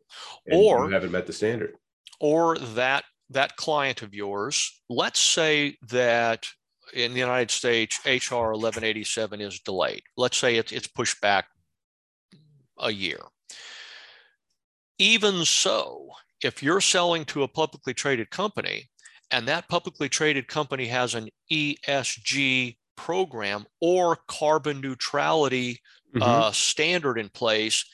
or 0.52 0.86
you 0.86 0.94
haven't 0.94 1.12
met 1.12 1.26
the 1.26 1.34
standard. 1.34 1.76
Or 2.20 2.58
that 2.58 3.04
that 3.32 3.56
client 3.56 4.04
of 4.04 4.14
yours, 4.14 4.82
let's 4.90 5.20
say 5.20 5.78
that 5.90 6.46
in 6.94 7.14
the 7.14 7.20
United 7.20 7.50
States, 7.50 8.00
HR 8.06 8.52
1187 8.52 9.42
is 9.42 9.60
delayed. 9.62 10.04
Let's 10.18 10.38
say 10.38 10.58
it's, 10.58 10.72
it's 10.72 10.88
pushed 10.88 11.20
back 11.22 11.46
a 12.78 12.92
year. 12.92 13.22
Even 15.00 15.46
so, 15.46 16.10
if 16.44 16.64
you're 16.64 16.82
selling 16.82 17.26
to 17.26 17.44
a 17.44 17.48
publicly 17.48 17.94
traded 17.94 18.30
company 18.30 18.90
and 19.32 19.48
that 19.48 19.70
publicly 19.70 20.10
traded 20.10 20.48
company 20.48 20.86
has 20.88 21.16
an 21.16 21.30
ESG 21.52 22.76
program 22.98 23.66
or 23.80 24.18
carbon 24.28 24.82
neutrality 24.82 25.80
mm-hmm. 26.14 26.22
uh, 26.22 26.52
standard 26.52 27.18
in 27.18 27.30
place, 27.30 27.86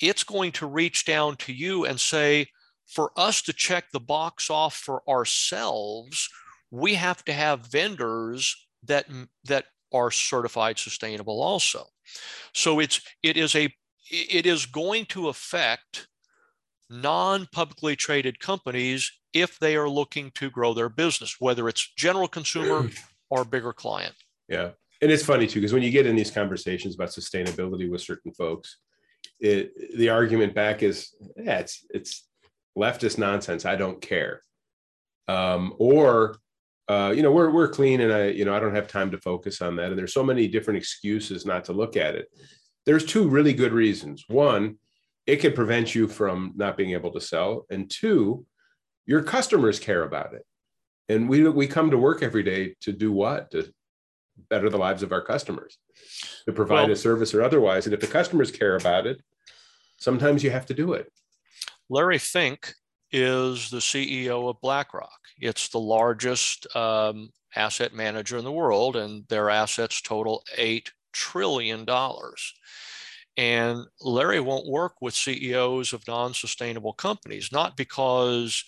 it's 0.00 0.24
going 0.24 0.52
to 0.52 0.66
reach 0.66 1.04
down 1.04 1.36
to 1.36 1.52
you 1.52 1.84
and 1.84 2.00
say, 2.00 2.46
for 2.86 3.12
us 3.16 3.42
to 3.42 3.52
check 3.52 3.84
the 3.92 4.00
box 4.00 4.50
off 4.50 4.74
for 4.74 5.02
ourselves, 5.08 6.28
we 6.70 6.94
have 6.94 7.24
to 7.24 7.32
have 7.32 7.66
vendors 7.66 8.56
that 8.84 9.06
that 9.44 9.66
are 9.92 10.10
certified 10.10 10.78
sustainable 10.78 11.42
also. 11.42 11.86
So 12.54 12.80
it's 12.80 13.00
it 13.22 13.36
is 13.36 13.54
a 13.54 13.72
it 14.10 14.46
is 14.46 14.66
going 14.66 15.06
to 15.06 15.28
affect 15.28 16.08
non-publicly 16.92 17.96
traded 17.96 18.38
companies 18.38 19.10
if 19.32 19.58
they 19.58 19.76
are 19.76 19.88
looking 19.88 20.30
to 20.34 20.50
grow 20.50 20.74
their 20.74 20.88
business, 20.88 21.36
whether 21.40 21.68
it's 21.68 21.92
general 21.96 22.28
consumer 22.28 22.90
or 23.30 23.44
bigger 23.44 23.72
client. 23.72 24.14
Yeah. 24.48 24.70
And 25.00 25.10
it's 25.10 25.24
funny 25.24 25.46
too, 25.46 25.60
because 25.60 25.72
when 25.72 25.82
you 25.82 25.90
get 25.90 26.06
in 26.06 26.14
these 26.14 26.30
conversations 26.30 26.94
about 26.94 27.08
sustainability 27.08 27.90
with 27.90 28.02
certain 28.02 28.32
folks, 28.32 28.78
it, 29.40 29.96
the 29.96 30.10
argument 30.10 30.54
back 30.54 30.82
is, 30.82 31.14
yeah, 31.36 31.58
it's, 31.58 31.84
it's 31.90 32.28
leftist 32.78 33.18
nonsense. 33.18 33.64
I 33.64 33.76
don't 33.76 34.00
care. 34.00 34.42
Um, 35.28 35.74
or, 35.78 36.36
uh, 36.88 37.12
you 37.16 37.22
know, 37.22 37.32
we're, 37.32 37.50
we're 37.50 37.68
clean 37.68 38.00
and 38.00 38.12
I, 38.12 38.26
you 38.26 38.44
know, 38.44 38.54
I 38.54 38.60
don't 38.60 38.74
have 38.74 38.86
time 38.86 39.10
to 39.12 39.18
focus 39.18 39.62
on 39.62 39.76
that. 39.76 39.90
And 39.90 39.98
there's 39.98 40.14
so 40.14 40.24
many 40.24 40.46
different 40.46 40.78
excuses 40.78 41.46
not 41.46 41.64
to 41.66 41.72
look 41.72 41.96
at 41.96 42.14
it. 42.14 42.28
There's 42.84 43.04
two 43.04 43.28
really 43.28 43.54
good 43.54 43.72
reasons. 43.72 44.24
One, 44.28 44.78
it 45.26 45.36
could 45.36 45.54
prevent 45.54 45.94
you 45.94 46.08
from 46.08 46.52
not 46.56 46.76
being 46.76 46.92
able 46.92 47.12
to 47.12 47.20
sell. 47.20 47.66
And 47.70 47.90
two, 47.90 48.44
your 49.06 49.22
customers 49.22 49.78
care 49.78 50.02
about 50.02 50.34
it. 50.34 50.44
And 51.08 51.28
we, 51.28 51.48
we 51.48 51.66
come 51.66 51.90
to 51.90 51.98
work 51.98 52.22
every 52.22 52.42
day 52.42 52.76
to 52.82 52.92
do 52.92 53.12
what? 53.12 53.50
To 53.52 53.72
better 54.48 54.70
the 54.70 54.78
lives 54.78 55.02
of 55.02 55.12
our 55.12 55.22
customers 55.22 55.78
to 56.46 56.52
provide 56.52 56.84
well, 56.84 56.92
a 56.92 56.96
service 56.96 57.34
or 57.34 57.42
otherwise. 57.42 57.86
And 57.86 57.94
if 57.94 58.00
the 58.00 58.06
customers 58.06 58.50
care 58.50 58.76
about 58.76 59.06
it, 59.06 59.22
sometimes 59.98 60.42
you 60.42 60.50
have 60.50 60.66
to 60.66 60.74
do 60.74 60.94
it. 60.94 61.12
Larry 61.88 62.18
Fink 62.18 62.74
is 63.10 63.70
the 63.70 63.78
CEO 63.78 64.48
of 64.48 64.60
BlackRock. 64.60 65.10
It's 65.38 65.68
the 65.68 65.78
largest 65.78 66.66
um, 66.74 67.30
asset 67.54 67.92
manager 67.92 68.38
in 68.38 68.44
the 68.44 68.52
world, 68.52 68.96
and 68.96 69.26
their 69.28 69.50
assets 69.50 70.00
total 70.00 70.42
$8 70.56 70.88
trillion. 71.12 71.86
And 73.36 73.86
Larry 74.00 74.40
won't 74.40 74.66
work 74.66 74.94
with 75.00 75.14
CEOs 75.14 75.92
of 75.92 76.06
non 76.06 76.34
sustainable 76.34 76.92
companies, 76.92 77.50
not 77.50 77.76
because 77.76 78.62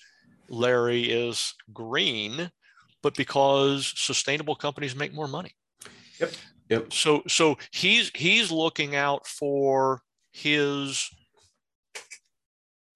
Larry 0.48 1.04
is 1.04 1.54
green, 1.72 2.50
but 3.02 3.14
because 3.14 3.92
sustainable 3.96 4.56
companies 4.56 4.96
make 4.96 5.12
more 5.12 5.28
money. 5.28 5.52
Yep. 6.18 6.32
Yep. 6.70 6.92
So 6.92 7.22
so 7.28 7.58
he's 7.72 8.10
he's 8.14 8.50
looking 8.50 8.96
out 8.96 9.26
for 9.26 10.00
his 10.32 11.10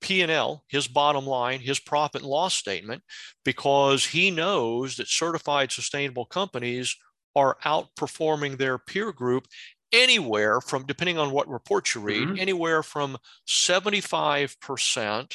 P&L, 0.01 0.65
his 0.69 0.89
bottom 0.89 1.27
line, 1.27 1.61
his 1.61 1.79
profit 1.79 2.23
and 2.23 2.31
loss 2.31 2.55
statement 2.55 3.03
because 3.45 4.07
he 4.07 4.31
knows 4.31 4.97
that 4.97 5.09
certified 5.09 5.71
sustainable 5.71 6.25
companies 6.25 6.97
are 7.37 7.59
outperforming 7.65 8.57
their 8.57 8.79
peer 8.79 9.13
group 9.13 9.47
anywhere 9.93 10.61
from 10.61 10.85
depending 10.87 11.19
on 11.19 11.31
what 11.31 11.49
reports 11.49 11.95
you 11.95 12.01
read, 12.01 12.29
mm-hmm. 12.29 12.39
anywhere 12.39 12.83
from 12.83 13.17
75% 13.47 15.35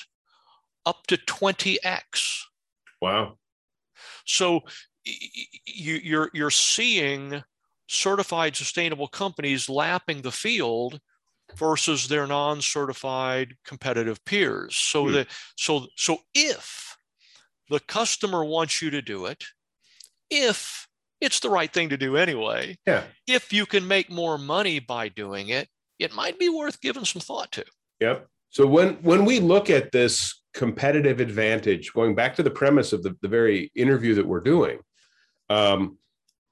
up 0.85 1.07
to 1.07 1.17
20x. 1.17 2.41
Wow. 3.01 3.37
So 4.25 4.61
you, 5.05 5.95
you're 5.95 6.29
you're 6.33 6.49
seeing 6.49 7.43
certified 7.87 8.55
sustainable 8.55 9.07
companies 9.07 9.69
lapping 9.69 10.21
the 10.21 10.31
field 10.31 10.99
versus 11.55 12.07
their 12.07 12.25
non-certified 12.25 13.55
competitive 13.65 14.23
peers. 14.25 14.75
So 14.75 15.07
hmm. 15.07 15.13
that 15.13 15.27
so 15.57 15.87
so 15.95 16.19
if 16.33 16.97
the 17.69 17.79
customer 17.81 18.43
wants 18.45 18.81
you 18.81 18.89
to 18.91 19.01
do 19.01 19.25
it, 19.25 19.43
if 20.29 20.87
it's 21.23 21.39
the 21.39 21.49
right 21.49 21.71
thing 21.71 21.89
to 21.89 21.97
do 21.97 22.17
anyway, 22.17 22.77
yeah. 22.85 23.03
if 23.27 23.53
you 23.53 23.65
can 23.65 23.87
make 23.87 24.09
more 24.09 24.37
money 24.37 24.79
by 24.79 25.07
doing 25.09 25.49
it, 25.49 25.67
it 25.99 26.13
might 26.13 26.37
be 26.37 26.49
worth 26.49 26.81
giving 26.81 27.05
some 27.05 27.21
thought 27.21 27.51
to. 27.53 27.65
Yep. 27.99 28.27
So 28.49 28.67
when 28.67 28.95
when 28.95 29.25
we 29.25 29.39
look 29.39 29.69
at 29.69 29.91
this 29.91 30.41
competitive 30.53 31.19
advantage, 31.19 31.91
going 31.93 32.13
back 32.13 32.35
to 32.35 32.43
the 32.43 32.51
premise 32.51 32.93
of 32.93 33.01
the, 33.01 33.15
the 33.21 33.27
very 33.27 33.71
interview 33.75 34.13
that 34.15 34.27
we're 34.27 34.41
doing, 34.41 34.79
um, 35.49 35.97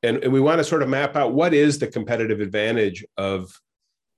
and, 0.03 0.17
and 0.23 0.33
we 0.33 0.39
want 0.39 0.59
to 0.59 0.63
sort 0.63 0.81
of 0.81 0.89
map 0.89 1.15
out 1.15 1.33
what 1.33 1.53
is 1.53 1.77
the 1.77 1.87
competitive 1.87 2.39
advantage 2.39 3.05
of 3.17 3.51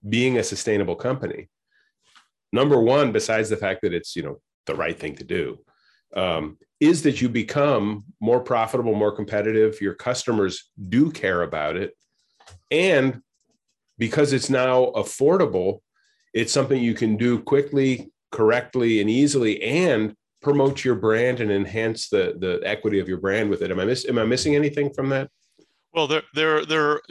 being 0.08 0.38
a 0.38 0.44
sustainable 0.44 0.96
company 0.96 1.50
number 2.52 2.80
one 2.80 3.12
besides 3.12 3.50
the 3.50 3.58
fact 3.58 3.82
that 3.82 3.94
it's 3.94 4.16
you 4.16 4.24
know 4.24 4.40
the 4.66 4.76
right 4.76 5.00
thing 5.00 5.16
to 5.16 5.24
do 5.24 5.58
um, 6.16 6.58
is 6.84 7.02
that 7.04 7.22
you 7.22 7.30
become 7.30 8.04
more 8.20 8.40
profitable 8.40 8.94
more 8.94 9.16
competitive 9.16 9.82
your 9.82 9.94
customers 9.94 10.70
do 10.90 11.12
care 11.12 11.44
about 11.44 11.76
it 11.76 11.96
and 12.72 13.22
because 13.98 14.34
it's 14.34 14.50
now 14.50 14.86
affordable 14.96 15.80
it's 16.34 16.54
something 16.54 16.82
you 16.82 16.94
can 16.94 17.16
do 17.16 17.40
quickly 17.40 18.12
correctly 18.32 19.02
and 19.02 19.10
easily 19.10 19.62
and 19.64 20.16
promote 20.42 20.84
your 20.84 20.96
brand 20.96 21.40
and 21.40 21.52
enhance 21.52 22.10
the 22.10 22.36
the 22.40 22.60
equity 22.68 23.00
of 23.00 23.08
your 23.08 23.20
brand 23.20 23.50
with 23.50 23.62
it 23.62 23.72
am 23.72 23.80
i 23.80 23.86
miss 23.86 24.08
am 24.08 24.18
i 24.18 24.26
missing 24.26 24.56
anything 24.56 24.94
from 24.94 25.10
that 25.10 25.30
well 25.94 26.08
there 26.08 26.24
there 26.34 26.66
there 26.66 27.02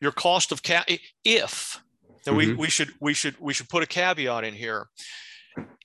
your 0.00 0.12
cost 0.12 0.52
of 0.52 0.62
cap 0.62 0.88
if 1.24 1.80
and 2.26 2.36
mm-hmm. 2.36 2.50
we, 2.50 2.54
we 2.56 2.70
should 2.70 2.92
we 3.00 3.14
should 3.14 3.38
we 3.40 3.52
should 3.52 3.68
put 3.68 3.82
a 3.82 3.86
caveat 3.86 4.44
in 4.44 4.54
here. 4.54 4.88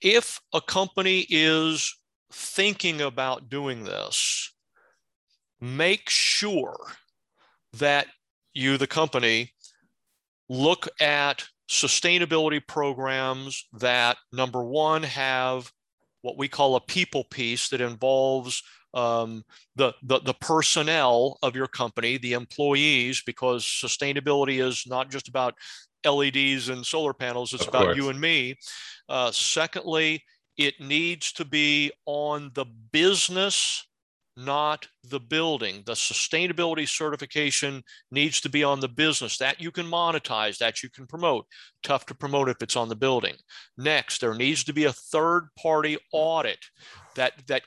If 0.01 0.41
a 0.53 0.61
company 0.61 1.25
is 1.29 1.95
thinking 2.35 2.99
about 2.99 3.49
doing 3.49 3.85
this, 3.85 4.53
make 5.61 6.09
sure 6.09 6.77
that 7.73 8.07
you, 8.53 8.77
the 8.77 8.87
company, 8.87 9.53
look 10.49 10.87
at 10.99 11.45
sustainability 11.69 12.65
programs 12.65 13.67
that 13.73 14.17
number 14.33 14.63
one 14.63 15.01
have 15.03 15.71
what 16.21 16.37
we 16.37 16.47
call 16.47 16.75
a 16.75 16.81
people 16.81 17.23
piece 17.23 17.69
that 17.69 17.79
involves 17.79 18.61
um, 18.93 19.43
the, 19.75 19.93
the, 20.03 20.19
the 20.19 20.33
personnel 20.33 21.37
of 21.41 21.55
your 21.55 21.67
company, 21.67 22.17
the 22.17 22.33
employees, 22.33 23.23
because 23.25 23.63
sustainability 23.63 24.61
is 24.61 24.83
not 24.87 25.09
just 25.09 25.29
about 25.29 25.55
LEDs 26.05 26.69
and 26.69 26.85
solar 26.85 27.13
panels. 27.13 27.53
It's 27.53 27.63
of 27.63 27.69
about 27.69 27.85
course. 27.85 27.97
you 27.97 28.09
and 28.09 28.19
me. 28.19 28.55
Uh, 29.07 29.31
secondly, 29.31 30.23
it 30.57 30.79
needs 30.79 31.31
to 31.33 31.45
be 31.45 31.91
on 32.05 32.51
the 32.53 32.65
business, 32.91 33.87
not 34.37 34.87
the 35.03 35.19
building. 35.19 35.83
The 35.85 35.93
sustainability 35.93 36.87
certification 36.87 37.83
needs 38.11 38.41
to 38.41 38.49
be 38.49 38.63
on 38.63 38.79
the 38.79 38.87
business. 38.87 39.37
That 39.37 39.61
you 39.61 39.71
can 39.71 39.85
monetize, 39.85 40.57
that 40.57 40.83
you 40.83 40.89
can 40.89 41.07
promote. 41.07 41.45
Tough 41.83 42.05
to 42.07 42.15
promote 42.15 42.49
if 42.49 42.61
it's 42.61 42.75
on 42.75 42.89
the 42.89 42.95
building. 42.95 43.35
Next, 43.77 44.19
there 44.21 44.33
needs 44.33 44.63
to 44.65 44.73
be 44.73 44.85
a 44.85 44.93
third 44.93 45.47
party 45.61 45.97
audit 46.11 46.59
that, 47.15 47.33
that 47.47 47.63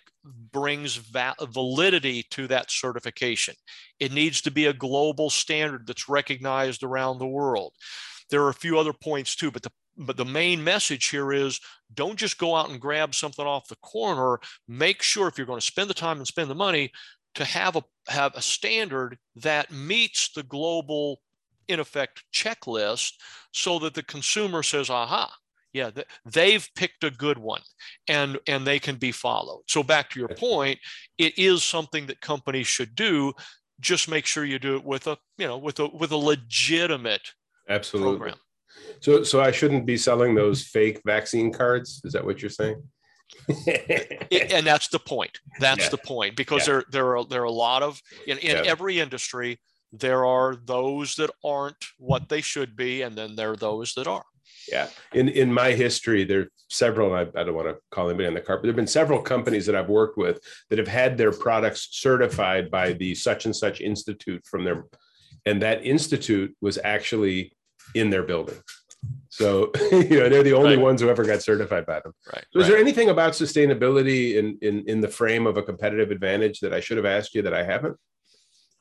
brings 0.52 0.96
va- 0.96 1.36
validity 1.40 2.24
to 2.30 2.46
that 2.48 2.70
certification. 2.70 3.54
It 3.98 4.12
needs 4.12 4.42
to 4.42 4.50
be 4.50 4.66
a 4.66 4.72
global 4.72 5.30
standard 5.30 5.86
that's 5.86 6.08
recognized 6.08 6.82
around 6.82 7.18
the 7.18 7.26
world. 7.26 7.72
There 8.30 8.42
are 8.42 8.50
a 8.50 8.54
few 8.54 8.78
other 8.78 8.92
points 8.92 9.34
too, 9.36 9.50
but 9.50 9.62
the 9.62 9.72
but 9.98 10.16
the 10.16 10.24
main 10.24 10.62
message 10.62 11.08
here 11.08 11.32
is 11.32 11.60
don't 11.94 12.16
just 12.16 12.38
go 12.38 12.54
out 12.54 12.70
and 12.70 12.80
grab 12.80 13.14
something 13.14 13.46
off 13.46 13.68
the 13.68 13.76
corner. 13.76 14.38
Make 14.66 15.02
sure 15.02 15.28
if 15.28 15.36
you're 15.36 15.46
going 15.46 15.60
to 15.60 15.66
spend 15.66 15.90
the 15.90 15.94
time 15.94 16.18
and 16.18 16.26
spend 16.26 16.50
the 16.50 16.54
money 16.54 16.92
to 17.34 17.44
have 17.44 17.76
a 17.76 17.82
have 18.08 18.34
a 18.34 18.42
standard 18.42 19.18
that 19.36 19.70
meets 19.70 20.32
the 20.32 20.42
global 20.42 21.20
in 21.68 21.80
effect 21.80 22.24
checklist 22.32 23.12
so 23.52 23.78
that 23.78 23.94
the 23.94 24.02
consumer 24.02 24.62
says 24.62 24.88
aha 24.88 25.30
yeah 25.74 25.90
they've 26.24 26.66
picked 26.74 27.04
a 27.04 27.10
good 27.10 27.36
one 27.36 27.60
and 28.08 28.38
and 28.46 28.66
they 28.66 28.78
can 28.78 28.96
be 28.96 29.12
followed 29.12 29.62
so 29.68 29.82
back 29.82 30.08
to 30.08 30.18
your 30.18 30.30
point 30.30 30.78
it 31.18 31.38
is 31.38 31.62
something 31.62 32.06
that 32.06 32.18
companies 32.22 32.66
should 32.66 32.94
do 32.94 33.32
just 33.78 34.08
make 34.08 34.24
sure 34.24 34.46
you 34.46 34.58
do 34.58 34.76
it 34.76 34.84
with 34.84 35.06
a 35.06 35.16
you 35.36 35.46
know 35.46 35.58
with 35.58 35.78
a 35.78 35.86
with 35.88 36.10
a 36.10 36.16
legitimate 36.16 37.34
Absolutely. 37.68 38.18
Program. 38.18 38.36
So, 39.00 39.22
so 39.22 39.40
I 39.40 39.50
shouldn't 39.50 39.86
be 39.86 39.96
selling 39.96 40.34
those 40.34 40.62
fake 40.74 41.00
vaccine 41.04 41.52
cards. 41.52 42.00
Is 42.04 42.12
that 42.12 42.24
what 42.24 42.42
you're 42.42 42.50
saying? 42.50 42.82
and 43.48 44.66
that's 44.66 44.88
the 44.88 44.98
point. 44.98 45.38
That's 45.60 45.84
yeah. 45.84 45.90
the 45.90 45.98
point 45.98 46.34
because 46.34 46.66
yeah. 46.66 46.74
there 46.74 46.84
there 46.90 47.16
are 47.16 47.24
there 47.24 47.42
are 47.42 47.44
a 47.44 47.50
lot 47.50 47.82
of 47.82 48.00
in, 48.26 48.38
in 48.38 48.56
yeah. 48.56 48.62
every 48.70 49.00
industry 49.00 49.58
there 49.92 50.24
are 50.26 50.56
those 50.56 51.14
that 51.16 51.30
aren't 51.44 51.84
what 51.98 52.28
they 52.28 52.40
should 52.40 52.76
be, 52.76 53.02
and 53.02 53.16
then 53.16 53.36
there 53.36 53.52
are 53.52 53.56
those 53.56 53.94
that 53.94 54.06
are. 54.06 54.24
Yeah. 54.70 54.88
In 55.14 55.28
in 55.28 55.52
my 55.52 55.72
history, 55.72 56.24
there 56.24 56.40
are 56.40 56.48
several. 56.68 57.14
I, 57.14 57.22
I 57.22 57.44
don't 57.44 57.54
want 57.54 57.68
to 57.68 57.78
call 57.90 58.08
anybody 58.08 58.28
on 58.28 58.34
the 58.34 58.40
carpet. 58.40 58.64
There 58.64 58.70
have 58.70 58.76
been 58.76 58.86
several 58.86 59.22
companies 59.22 59.64
that 59.66 59.74
I've 59.74 59.88
worked 59.88 60.18
with 60.18 60.40
that 60.68 60.78
have 60.78 60.88
had 60.88 61.16
their 61.16 61.32
products 61.32 61.88
certified 61.92 62.70
by 62.70 62.92
the 62.92 63.14
such 63.14 63.46
and 63.46 63.56
such 63.56 63.80
institute 63.80 64.44
from 64.46 64.64
their, 64.64 64.84
and 65.46 65.62
that 65.62 65.84
institute 65.86 66.54
was 66.60 66.78
actually 66.84 67.52
in 67.94 68.10
their 68.10 68.22
building. 68.22 68.56
So, 69.30 69.70
you 69.92 70.18
know, 70.20 70.28
they're 70.28 70.42
the 70.42 70.54
only 70.54 70.76
right. 70.76 70.82
ones 70.82 71.00
who 71.00 71.08
ever 71.08 71.24
got 71.24 71.42
certified 71.42 71.86
by 71.86 72.00
them. 72.00 72.12
Right. 72.32 72.44
So, 72.52 72.58
is 72.58 72.64
right. 72.64 72.70
there 72.70 72.78
anything 72.78 73.10
about 73.10 73.34
sustainability 73.34 74.36
in, 74.36 74.58
in 74.62 74.84
in 74.88 75.00
the 75.00 75.08
frame 75.08 75.46
of 75.46 75.56
a 75.56 75.62
competitive 75.62 76.10
advantage 76.10 76.60
that 76.60 76.72
I 76.72 76.80
should 76.80 76.96
have 76.96 77.06
asked 77.06 77.34
you 77.34 77.42
that 77.42 77.54
I 77.54 77.62
haven't? 77.62 77.96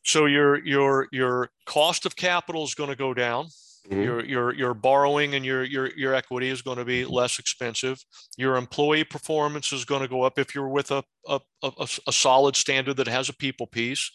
So 0.03 0.25
your 0.25 0.65
your 0.65 1.07
your 1.11 1.49
cost 1.65 2.05
of 2.05 2.15
capital 2.15 2.63
is 2.63 2.73
going 2.73 2.89
to 2.89 2.95
go 2.95 3.13
down. 3.13 3.47
Mm-hmm. 3.89 4.01
Your 4.01 4.25
your 4.25 4.53
your 4.53 4.73
borrowing 4.73 5.35
and 5.35 5.45
your 5.45 5.63
your 5.63 5.91
your 5.95 6.15
equity 6.15 6.49
is 6.49 6.61
going 6.61 6.77
to 6.77 6.85
be 6.85 7.05
less 7.05 7.39
expensive. 7.39 8.03
Your 8.37 8.55
employee 8.55 9.03
performance 9.03 9.71
is 9.71 9.85
going 9.85 10.01
to 10.01 10.07
go 10.07 10.23
up 10.23 10.39
if 10.39 10.55
you're 10.55 10.69
with 10.69 10.91
a 10.91 11.03
a, 11.27 11.39
a, 11.61 11.87
a 12.07 12.11
solid 12.11 12.55
standard 12.55 12.97
that 12.97 13.07
has 13.07 13.29
a 13.29 13.33
people 13.33 13.67
piece 13.67 14.09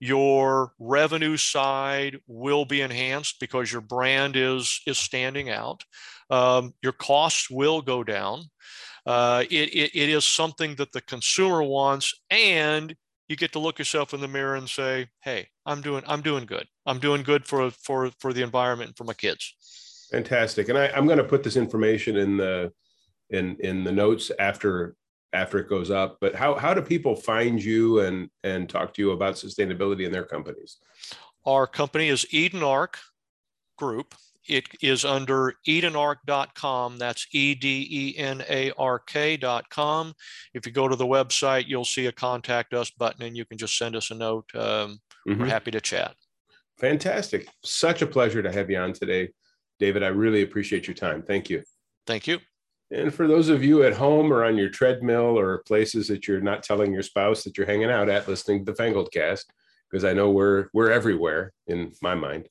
your 0.00 0.72
revenue 0.78 1.36
side 1.36 2.18
will 2.26 2.64
be 2.64 2.80
enhanced 2.80 3.40
because 3.40 3.72
your 3.72 3.80
brand 3.80 4.36
is 4.36 4.80
is 4.86 4.98
standing 4.98 5.50
out. 5.50 5.84
Um, 6.30 6.74
your 6.82 6.92
costs 6.92 7.48
will 7.50 7.80
go 7.80 8.04
down. 8.04 8.44
Uh, 9.06 9.44
it, 9.48 9.74
it, 9.74 9.90
it 9.94 10.08
is 10.08 10.24
something 10.24 10.74
that 10.74 10.90
the 10.92 11.00
consumer 11.00 11.62
wants 11.62 12.12
and 12.28 12.94
you 13.28 13.36
get 13.36 13.52
to 13.52 13.58
look 13.58 13.78
yourself 13.78 14.12
in 14.12 14.20
the 14.20 14.28
mirror 14.28 14.56
and 14.56 14.68
say 14.68 15.08
hey 15.22 15.48
i'm 15.64 15.80
doing 15.80 16.02
i'm 16.06 16.22
doing 16.22 16.44
good. 16.44 16.66
I'm 16.84 16.98
doing 16.98 17.22
good 17.22 17.44
for 17.44 17.70
for 17.70 18.10
for 18.18 18.32
the 18.32 18.42
environment 18.42 18.88
and 18.88 18.96
for 18.96 19.04
my 19.04 19.14
kids. 19.14 19.54
Fantastic. 20.10 20.68
And 20.68 20.78
I, 20.78 20.88
i'm 20.88 21.06
going 21.06 21.18
to 21.18 21.24
put 21.24 21.42
this 21.42 21.56
information 21.56 22.16
in 22.16 22.36
the 22.36 22.72
in 23.30 23.56
in 23.60 23.84
the 23.84 23.92
notes 23.92 24.30
after 24.38 24.96
after 25.36 25.58
it 25.58 25.68
goes 25.68 25.90
up. 25.90 26.16
But 26.20 26.34
how 26.34 26.54
how 26.54 26.74
do 26.74 26.82
people 26.82 27.14
find 27.14 27.62
you 27.62 28.00
and 28.00 28.28
and 28.42 28.68
talk 28.68 28.94
to 28.94 29.02
you 29.02 29.10
about 29.12 29.34
sustainability 29.34 30.06
in 30.06 30.12
their 30.12 30.24
companies? 30.24 30.78
Our 31.44 31.66
company 31.66 32.08
is 32.08 32.26
Eden 32.30 32.62
Ark 32.62 32.98
Group. 33.76 34.14
It 34.48 34.68
is 34.80 35.04
under 35.04 35.54
edenark.com. 35.66 36.98
That's 36.98 37.26
E 37.32 37.54
D 37.54 37.86
E 37.90 38.18
N 38.18 38.44
A 38.48 38.72
R 38.78 38.98
K.com. 38.98 40.14
If 40.54 40.66
you 40.66 40.72
go 40.72 40.88
to 40.88 40.96
the 40.96 41.06
website, 41.06 41.66
you'll 41.66 41.84
see 41.84 42.06
a 42.06 42.12
contact 42.12 42.72
us 42.72 42.90
button 42.90 43.22
and 43.22 43.36
you 43.36 43.44
can 43.44 43.58
just 43.58 43.76
send 43.76 43.96
us 43.96 44.10
a 44.10 44.14
note. 44.14 44.48
Um, 44.54 45.00
mm-hmm. 45.28 45.40
We're 45.40 45.46
happy 45.46 45.72
to 45.72 45.80
chat. 45.80 46.14
Fantastic. 46.78 47.48
Such 47.64 48.02
a 48.02 48.06
pleasure 48.06 48.42
to 48.42 48.52
have 48.52 48.70
you 48.70 48.78
on 48.78 48.92
today. 48.92 49.30
David, 49.78 50.02
I 50.02 50.08
really 50.08 50.42
appreciate 50.42 50.86
your 50.86 50.94
time. 50.94 51.22
Thank 51.22 51.50
you. 51.50 51.62
Thank 52.06 52.26
you. 52.26 52.38
And 52.90 53.12
for 53.12 53.26
those 53.26 53.48
of 53.48 53.64
you 53.64 53.82
at 53.82 53.94
home 53.94 54.32
or 54.32 54.44
on 54.44 54.56
your 54.56 54.68
treadmill 54.68 55.38
or 55.38 55.58
places 55.58 56.06
that 56.08 56.28
you're 56.28 56.40
not 56.40 56.62
telling 56.62 56.92
your 56.92 57.02
spouse 57.02 57.42
that 57.42 57.56
you're 57.56 57.66
hanging 57.66 57.90
out 57.90 58.08
at 58.08 58.28
listening 58.28 58.64
to 58.64 58.72
the 58.72 58.76
Fangled 58.76 59.12
cast, 59.12 59.52
because 59.90 60.04
I 60.04 60.12
know 60.12 60.30
we're 60.30 60.68
we're 60.72 60.90
everywhere 60.90 61.52
in 61.66 61.92
my 62.00 62.14
mind. 62.14 62.48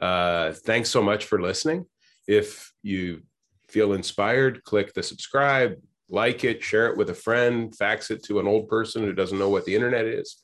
Uh, 0.00 0.52
thanks 0.52 0.90
so 0.90 1.02
much 1.02 1.24
for 1.24 1.40
listening. 1.40 1.86
If 2.26 2.72
you 2.82 3.22
feel 3.68 3.94
inspired, 3.94 4.62
click 4.64 4.92
the 4.92 5.02
subscribe, 5.02 5.76
like 6.08 6.44
it, 6.44 6.62
share 6.62 6.88
it 6.88 6.96
with 6.96 7.10
a 7.10 7.14
friend, 7.14 7.74
fax 7.74 8.10
it 8.10 8.22
to 8.24 8.40
an 8.40 8.46
old 8.46 8.68
person 8.68 9.02
who 9.02 9.12
doesn't 9.12 9.38
know 9.38 9.50
what 9.50 9.64
the 9.64 9.74
internet 9.74 10.06
is. 10.06 10.36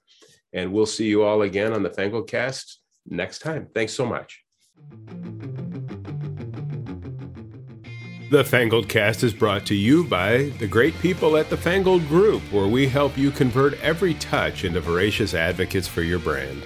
And 0.52 0.72
we'll 0.72 0.86
see 0.86 1.06
you 1.06 1.22
all 1.22 1.42
again 1.42 1.72
on 1.72 1.82
the 1.82 1.90
Fangled 1.90 2.28
cast 2.28 2.80
next 3.06 3.40
time. 3.40 3.68
Thanks 3.74 3.92
so 3.92 4.06
much. 4.06 4.42
The 8.30 8.42
Fangled 8.42 8.88
Cast 8.88 9.22
is 9.22 9.34
brought 9.34 9.66
to 9.66 9.74
you 9.74 10.02
by 10.02 10.44
the 10.58 10.66
great 10.66 10.98
people 11.00 11.36
at 11.36 11.50
the 11.50 11.58
Fangled 11.58 12.08
Group, 12.08 12.40
where 12.50 12.66
we 12.66 12.88
help 12.88 13.18
you 13.18 13.30
convert 13.30 13.78
every 13.80 14.14
touch 14.14 14.64
into 14.64 14.80
voracious 14.80 15.34
advocates 15.34 15.86
for 15.86 16.00
your 16.00 16.18
brand. 16.18 16.62